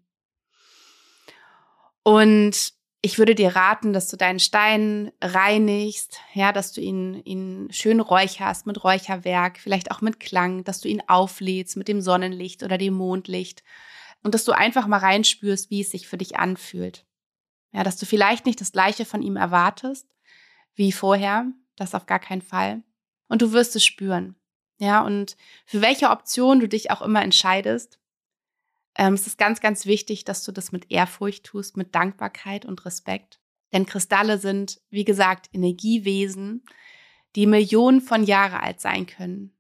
Und 2.07 2.73
ich 3.03 3.19
würde 3.19 3.35
dir 3.35 3.57
raten, 3.57 3.93
dass 3.93 4.07
du 4.07 4.17
deinen 4.17 4.39
Stein 4.39 5.11
reinigst, 5.21 6.21
ja, 6.35 6.53
dass 6.53 6.71
du 6.73 6.81
ihn, 6.81 7.21
ihn 7.25 7.67
schön 7.73 7.99
räucherst 7.99 8.65
mit 8.65 8.85
Räucherwerk, 8.85 9.59
vielleicht 9.59 9.91
auch 9.91 10.03
mit 10.03 10.21
Klang, 10.21 10.63
dass 10.63 10.81
du 10.81 10.87
ihn 10.87 11.03
auflädst 11.09 11.77
mit 11.77 11.89
dem 11.89 12.01
Sonnenlicht 12.01 12.63
oder 12.63 12.79
dem 12.79 12.95
Mondlicht 12.95 13.65
und 14.23 14.35
dass 14.37 14.45
du 14.45 14.53
einfach 14.53 14.87
mal 14.87 14.99
reinspürst, 14.99 15.69
wie 15.71 15.81
es 15.81 15.91
sich 15.91 16.07
für 16.07 16.17
dich 16.17 16.37
anfühlt. 16.37 17.05
Ja, 17.73 17.83
dass 17.83 17.97
du 17.97 18.07
vielleicht 18.07 18.47
nicht 18.47 18.61
das 18.61 18.71
Gleiche 18.71 19.05
von 19.05 19.21
ihm 19.21 19.35
erwartest 19.35 20.07
wie 20.77 20.93
vorher, 20.93 21.47
das 21.75 21.93
auf 21.93 22.07
gar 22.07 22.21
keinen 22.21 22.43
Fall. 22.43 22.85
Und 23.27 23.43
du 23.43 23.51
wirst 23.51 23.75
es 23.75 23.85
spüren. 23.85 24.37
Ja, 24.79 25.01
und 25.01 25.37
für 25.65 25.81
welche 25.81 26.11
Option 26.11 26.61
du 26.61 26.69
dich 26.69 26.93
auch 26.93 27.03
immer 27.03 27.23
entscheidest, 27.23 27.99
ähm, 28.99 29.15
es 29.15 29.27
ist 29.27 29.39
ganz, 29.39 29.61
ganz 29.61 29.87
wichtig, 29.87 30.25
dass 30.25 30.45
du 30.45 30.53
das 30.53 30.73
mit 30.73 30.91
Ehrfurcht 30.91 31.45
tust, 31.45 31.77
mit 31.77 31.95
Dankbarkeit 31.95 32.65
und 32.65 32.85
Respekt. 32.85 33.41
Denn 33.73 33.87
Kristalle 33.87 34.39
sind, 34.39 34.81
wie 34.91 35.05
gesagt, 35.05 35.49
Energiewesen, 35.53 36.65
die 37.35 37.47
Millionen 37.47 38.01
von 38.01 38.25
Jahre 38.25 38.63
alt 38.63 38.81
sein 38.81 39.07
können. 39.07 39.55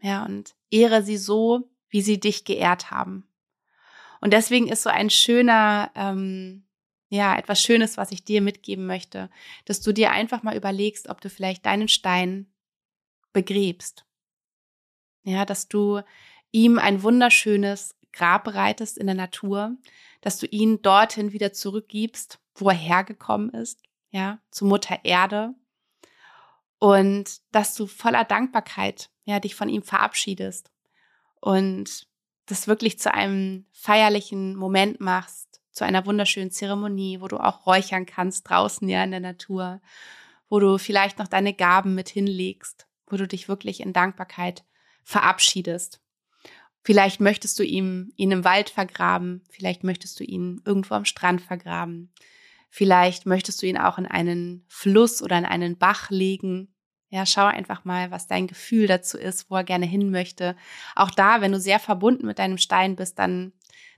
Ja, 0.00 0.24
und 0.24 0.54
ehre 0.70 1.02
sie 1.02 1.16
so, 1.16 1.70
wie 1.88 2.02
sie 2.02 2.18
dich 2.18 2.44
geehrt 2.44 2.90
haben. 2.90 3.28
Und 4.20 4.32
deswegen 4.32 4.68
ist 4.68 4.82
so 4.82 4.90
ein 4.90 5.10
schöner, 5.10 5.90
ähm, 5.94 6.66
ja, 7.10 7.38
etwas 7.38 7.62
Schönes, 7.62 7.96
was 7.96 8.10
ich 8.10 8.24
dir 8.24 8.42
mitgeben 8.42 8.86
möchte, 8.86 9.30
dass 9.66 9.80
du 9.80 9.92
dir 9.92 10.10
einfach 10.10 10.42
mal 10.42 10.56
überlegst, 10.56 11.08
ob 11.08 11.20
du 11.20 11.30
vielleicht 11.30 11.64
deinen 11.64 11.88
Stein 11.88 12.52
begräbst. 13.32 14.04
Ja, 15.22 15.44
dass 15.44 15.68
du 15.68 16.00
ihm 16.50 16.78
ein 16.78 17.02
wunderschönes 17.02 17.94
Grab 18.14 18.44
bereitest 18.44 18.96
in 18.96 19.06
der 19.06 19.16
Natur, 19.16 19.76
dass 20.20 20.38
du 20.38 20.46
ihn 20.46 20.80
dorthin 20.80 21.32
wieder 21.32 21.52
zurückgibst, 21.52 22.38
wo 22.54 22.68
er 22.68 22.74
hergekommen 22.74 23.50
ist, 23.50 23.82
ja, 24.10 24.38
zu 24.50 24.64
Mutter 24.64 25.00
Erde. 25.02 25.54
Und 26.78 27.40
dass 27.52 27.74
du 27.74 27.86
voller 27.86 28.24
Dankbarkeit, 28.24 29.10
ja, 29.24 29.40
dich 29.40 29.54
von 29.54 29.68
ihm 29.68 29.82
verabschiedest 29.82 30.70
und 31.40 32.06
das 32.46 32.68
wirklich 32.68 32.98
zu 32.98 33.12
einem 33.12 33.66
feierlichen 33.72 34.54
Moment 34.54 35.00
machst, 35.00 35.60
zu 35.72 35.84
einer 35.84 36.06
wunderschönen 36.06 36.50
Zeremonie, 36.50 37.20
wo 37.20 37.28
du 37.28 37.38
auch 37.38 37.66
räuchern 37.66 38.06
kannst 38.06 38.48
draußen 38.48 38.88
ja 38.88 39.02
in 39.02 39.10
der 39.10 39.20
Natur, 39.20 39.80
wo 40.48 40.60
du 40.60 40.78
vielleicht 40.78 41.18
noch 41.18 41.26
deine 41.26 41.52
Gaben 41.52 41.94
mit 41.94 42.08
hinlegst, 42.08 42.86
wo 43.06 43.16
du 43.16 43.26
dich 43.26 43.48
wirklich 43.48 43.80
in 43.80 43.92
Dankbarkeit 43.92 44.64
verabschiedest. 45.02 46.00
Vielleicht 46.84 47.20
möchtest 47.20 47.58
du 47.58 47.64
ihn, 47.64 48.12
ihn 48.16 48.30
im 48.30 48.44
Wald 48.44 48.68
vergraben, 48.68 49.42
vielleicht 49.48 49.84
möchtest 49.84 50.20
du 50.20 50.24
ihn 50.24 50.60
irgendwo 50.66 50.94
am 50.94 51.06
Strand 51.06 51.40
vergraben, 51.40 52.12
vielleicht 52.68 53.24
möchtest 53.24 53.62
du 53.62 53.66
ihn 53.66 53.78
auch 53.78 53.96
in 53.96 54.06
einen 54.06 54.64
Fluss 54.68 55.22
oder 55.22 55.38
in 55.38 55.46
einen 55.46 55.78
Bach 55.78 56.10
legen, 56.10 56.74
ja, 57.08 57.24
schau 57.24 57.46
einfach 57.46 57.84
mal, 57.84 58.10
was 58.10 58.26
dein 58.26 58.48
Gefühl 58.48 58.86
dazu 58.86 59.16
ist, 59.16 59.48
wo 59.48 59.54
er 59.54 59.64
gerne 59.64 59.86
hin 59.86 60.10
möchte. 60.10 60.56
Auch 60.96 61.10
da, 61.10 61.40
wenn 61.40 61.52
du 61.52 61.60
sehr 61.60 61.78
verbunden 61.78 62.26
mit 62.26 62.40
deinem 62.40 62.58
Stein 62.58 62.96
bist, 62.96 63.20
dann, 63.20 63.52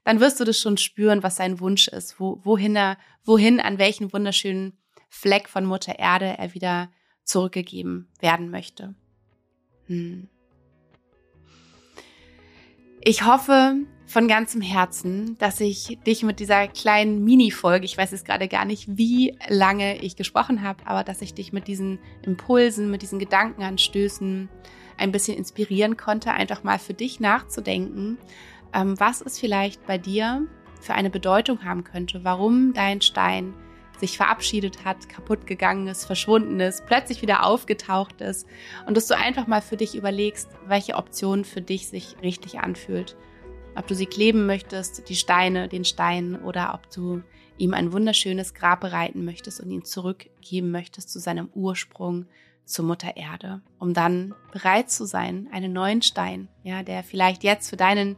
dann 0.04 0.20
wirst 0.20 0.38
du 0.38 0.44
das 0.44 0.60
schon 0.60 0.76
spüren, 0.76 1.22
was 1.22 1.36
sein 1.36 1.58
Wunsch 1.58 1.88
ist, 1.88 2.20
wo, 2.20 2.40
wohin 2.44 2.76
er, 2.76 2.98
wohin, 3.24 3.58
an 3.58 3.78
welchen 3.78 4.12
wunderschönen 4.12 4.78
Fleck 5.08 5.48
von 5.48 5.64
Mutter 5.64 5.98
Erde 5.98 6.36
er 6.36 6.52
wieder 6.52 6.90
zurückgegeben 7.24 8.10
werden 8.20 8.50
möchte. 8.50 8.94
Hm. 9.86 10.28
Ich 13.08 13.24
hoffe, 13.24 13.76
von 14.08 14.26
ganzem 14.26 14.60
Herzen, 14.60 15.38
dass 15.38 15.60
ich 15.60 15.96
dich 16.04 16.24
mit 16.24 16.40
dieser 16.40 16.66
kleinen 16.66 17.22
Mini-Folge, 17.24 17.84
ich 17.84 17.96
weiß 17.96 18.10
jetzt 18.10 18.24
gerade 18.24 18.48
gar 18.48 18.64
nicht, 18.64 18.98
wie 18.98 19.38
lange 19.48 20.02
ich 20.02 20.16
gesprochen 20.16 20.64
habe, 20.64 20.84
aber 20.86 21.04
dass 21.04 21.22
ich 21.22 21.32
dich 21.32 21.52
mit 21.52 21.68
diesen 21.68 22.00
Impulsen, 22.22 22.90
mit 22.90 23.02
diesen 23.02 23.20
Gedankenanstößen 23.20 24.48
ein 24.98 25.12
bisschen 25.12 25.38
inspirieren 25.38 25.96
konnte, 25.96 26.32
einfach 26.32 26.64
mal 26.64 26.80
für 26.80 26.94
dich 26.94 27.20
nachzudenken, 27.20 28.18
ähm, 28.74 28.98
was 28.98 29.20
es 29.20 29.38
vielleicht 29.38 29.86
bei 29.86 29.98
dir 29.98 30.44
für 30.80 30.94
eine 30.94 31.08
Bedeutung 31.08 31.62
haben 31.62 31.84
könnte, 31.84 32.24
warum 32.24 32.72
dein 32.74 33.02
Stein 33.02 33.54
sich 34.00 34.16
verabschiedet 34.16 34.84
hat, 34.84 35.08
kaputt 35.08 35.46
gegangen 35.46 35.88
ist, 35.88 36.04
verschwunden 36.04 36.60
ist, 36.60 36.86
plötzlich 36.86 37.22
wieder 37.22 37.44
aufgetaucht 37.44 38.20
ist 38.20 38.46
und 38.86 38.96
dass 38.96 39.06
du 39.06 39.16
einfach 39.16 39.46
mal 39.46 39.62
für 39.62 39.76
dich 39.76 39.94
überlegst, 39.94 40.48
welche 40.66 40.96
Option 40.96 41.44
für 41.44 41.60
dich 41.60 41.88
sich 41.88 42.16
richtig 42.22 42.58
anfühlt. 42.60 43.16
Ob 43.74 43.86
du 43.86 43.94
sie 43.94 44.06
kleben 44.06 44.46
möchtest, 44.46 45.08
die 45.08 45.16
Steine, 45.16 45.68
den 45.68 45.84
Stein, 45.84 46.42
oder 46.42 46.72
ob 46.74 46.90
du 46.90 47.22
ihm 47.58 47.74
ein 47.74 47.92
wunderschönes 47.92 48.54
Grab 48.54 48.80
bereiten 48.80 49.24
möchtest 49.24 49.60
und 49.60 49.70
ihn 49.70 49.84
zurückgeben 49.84 50.70
möchtest 50.70 51.10
zu 51.10 51.18
seinem 51.18 51.50
Ursprung, 51.54 52.26
zur 52.64 52.84
Mutter 52.84 53.16
Erde, 53.16 53.62
um 53.78 53.94
dann 53.94 54.34
bereit 54.52 54.90
zu 54.90 55.06
sein, 55.06 55.48
einen 55.52 55.72
neuen 55.72 56.02
Stein, 56.02 56.48
ja, 56.64 56.82
der 56.82 57.04
vielleicht 57.04 57.44
jetzt 57.44 57.70
für 57.70 57.76
deinen 57.76 58.16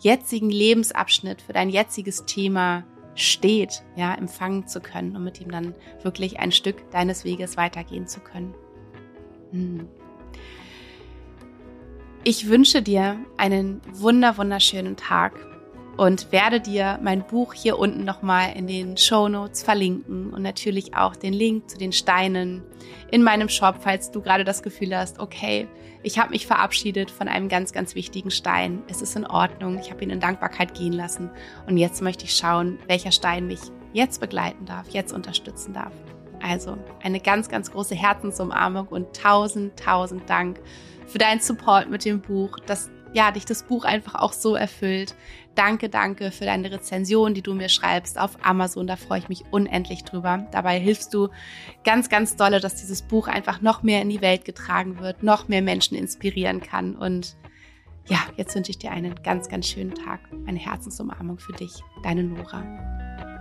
jetzigen 0.00 0.50
Lebensabschnitt, 0.50 1.40
für 1.40 1.54
dein 1.54 1.70
jetziges 1.70 2.26
Thema 2.26 2.84
steht, 3.16 3.82
ja, 3.96 4.14
empfangen 4.14 4.66
zu 4.66 4.80
können 4.80 5.16
und 5.16 5.24
mit 5.24 5.40
ihm 5.40 5.50
dann 5.50 5.74
wirklich 6.02 6.38
ein 6.38 6.52
Stück 6.52 6.90
deines 6.90 7.24
Weges 7.24 7.56
weitergehen 7.56 8.06
zu 8.06 8.20
können. 8.20 8.54
Hm. 9.50 9.88
Ich 12.24 12.48
wünsche 12.48 12.82
dir 12.82 13.18
einen 13.36 13.80
wunder 13.92 14.36
wunderschönen 14.36 14.96
Tag 14.96 15.32
und 15.96 16.30
werde 16.32 16.60
dir 16.60 16.98
mein 17.02 17.26
Buch 17.26 17.54
hier 17.54 17.78
unten 17.78 18.04
nochmal 18.04 18.52
in 18.54 18.66
den 18.66 18.96
Show 18.96 19.28
Notes 19.28 19.62
verlinken 19.62 20.32
und 20.32 20.42
natürlich 20.42 20.94
auch 20.94 21.16
den 21.16 21.32
Link 21.32 21.70
zu 21.70 21.78
den 21.78 21.92
Steinen 21.92 22.62
in 23.10 23.22
meinem 23.22 23.48
Shop, 23.48 23.76
falls 23.80 24.10
du 24.10 24.20
gerade 24.20 24.44
das 24.44 24.62
Gefühl 24.62 24.96
hast, 24.96 25.18
okay, 25.18 25.68
ich 26.02 26.18
habe 26.18 26.30
mich 26.30 26.46
verabschiedet 26.46 27.10
von 27.10 27.28
einem 27.28 27.48
ganz, 27.48 27.72
ganz 27.72 27.94
wichtigen 27.94 28.30
Stein. 28.30 28.82
Es 28.88 29.02
ist 29.02 29.16
in 29.16 29.26
Ordnung, 29.26 29.78
ich 29.78 29.90
habe 29.90 30.04
ihn 30.04 30.10
in 30.10 30.20
Dankbarkeit 30.20 30.74
gehen 30.74 30.92
lassen 30.92 31.30
und 31.66 31.78
jetzt 31.78 32.02
möchte 32.02 32.24
ich 32.24 32.36
schauen, 32.36 32.78
welcher 32.86 33.12
Stein 33.12 33.46
mich 33.46 33.60
jetzt 33.92 34.20
begleiten 34.20 34.66
darf, 34.66 34.88
jetzt 34.90 35.12
unterstützen 35.12 35.72
darf. 35.72 35.92
Also 36.42 36.76
eine 37.02 37.20
ganz, 37.20 37.48
ganz 37.48 37.70
große 37.70 37.94
Herzensumarmung 37.94 38.88
und 38.88 39.16
tausend, 39.16 39.78
tausend 39.78 40.28
Dank 40.28 40.60
für 41.06 41.18
deinen 41.18 41.40
Support 41.40 41.88
mit 41.88 42.04
dem 42.04 42.20
Buch, 42.20 42.58
dass 42.66 42.90
ja, 43.12 43.30
dich 43.30 43.44
das 43.44 43.62
Buch 43.62 43.84
einfach 43.84 44.14
auch 44.16 44.32
so 44.32 44.54
erfüllt. 44.54 45.14
Danke, 45.54 45.88
danke 45.88 46.30
für 46.30 46.44
deine 46.44 46.70
Rezension, 46.70 47.32
die 47.32 47.42
du 47.42 47.54
mir 47.54 47.70
schreibst 47.70 48.18
auf 48.18 48.36
Amazon. 48.42 48.86
Da 48.86 48.96
freue 48.96 49.20
ich 49.20 49.28
mich 49.28 49.44
unendlich 49.50 50.04
drüber. 50.04 50.46
Dabei 50.52 50.78
hilfst 50.78 51.14
du 51.14 51.28
ganz, 51.82 52.10
ganz 52.10 52.36
dolle, 52.36 52.60
dass 52.60 52.76
dieses 52.76 53.02
Buch 53.02 53.26
einfach 53.26 53.62
noch 53.62 53.82
mehr 53.82 54.02
in 54.02 54.10
die 54.10 54.20
Welt 54.20 54.44
getragen 54.44 54.98
wird, 54.98 55.22
noch 55.22 55.48
mehr 55.48 55.62
Menschen 55.62 55.96
inspirieren 55.96 56.60
kann. 56.60 56.94
Und 56.94 57.36
ja, 58.08 58.18
jetzt 58.36 58.54
wünsche 58.54 58.70
ich 58.70 58.78
dir 58.78 58.90
einen 58.90 59.14
ganz, 59.22 59.48
ganz 59.48 59.66
schönen 59.66 59.94
Tag. 59.94 60.20
Eine 60.46 60.58
Herzensumarmung 60.58 61.38
für 61.38 61.52
dich, 61.52 61.72
deine 62.02 62.22
Nora. 62.22 63.35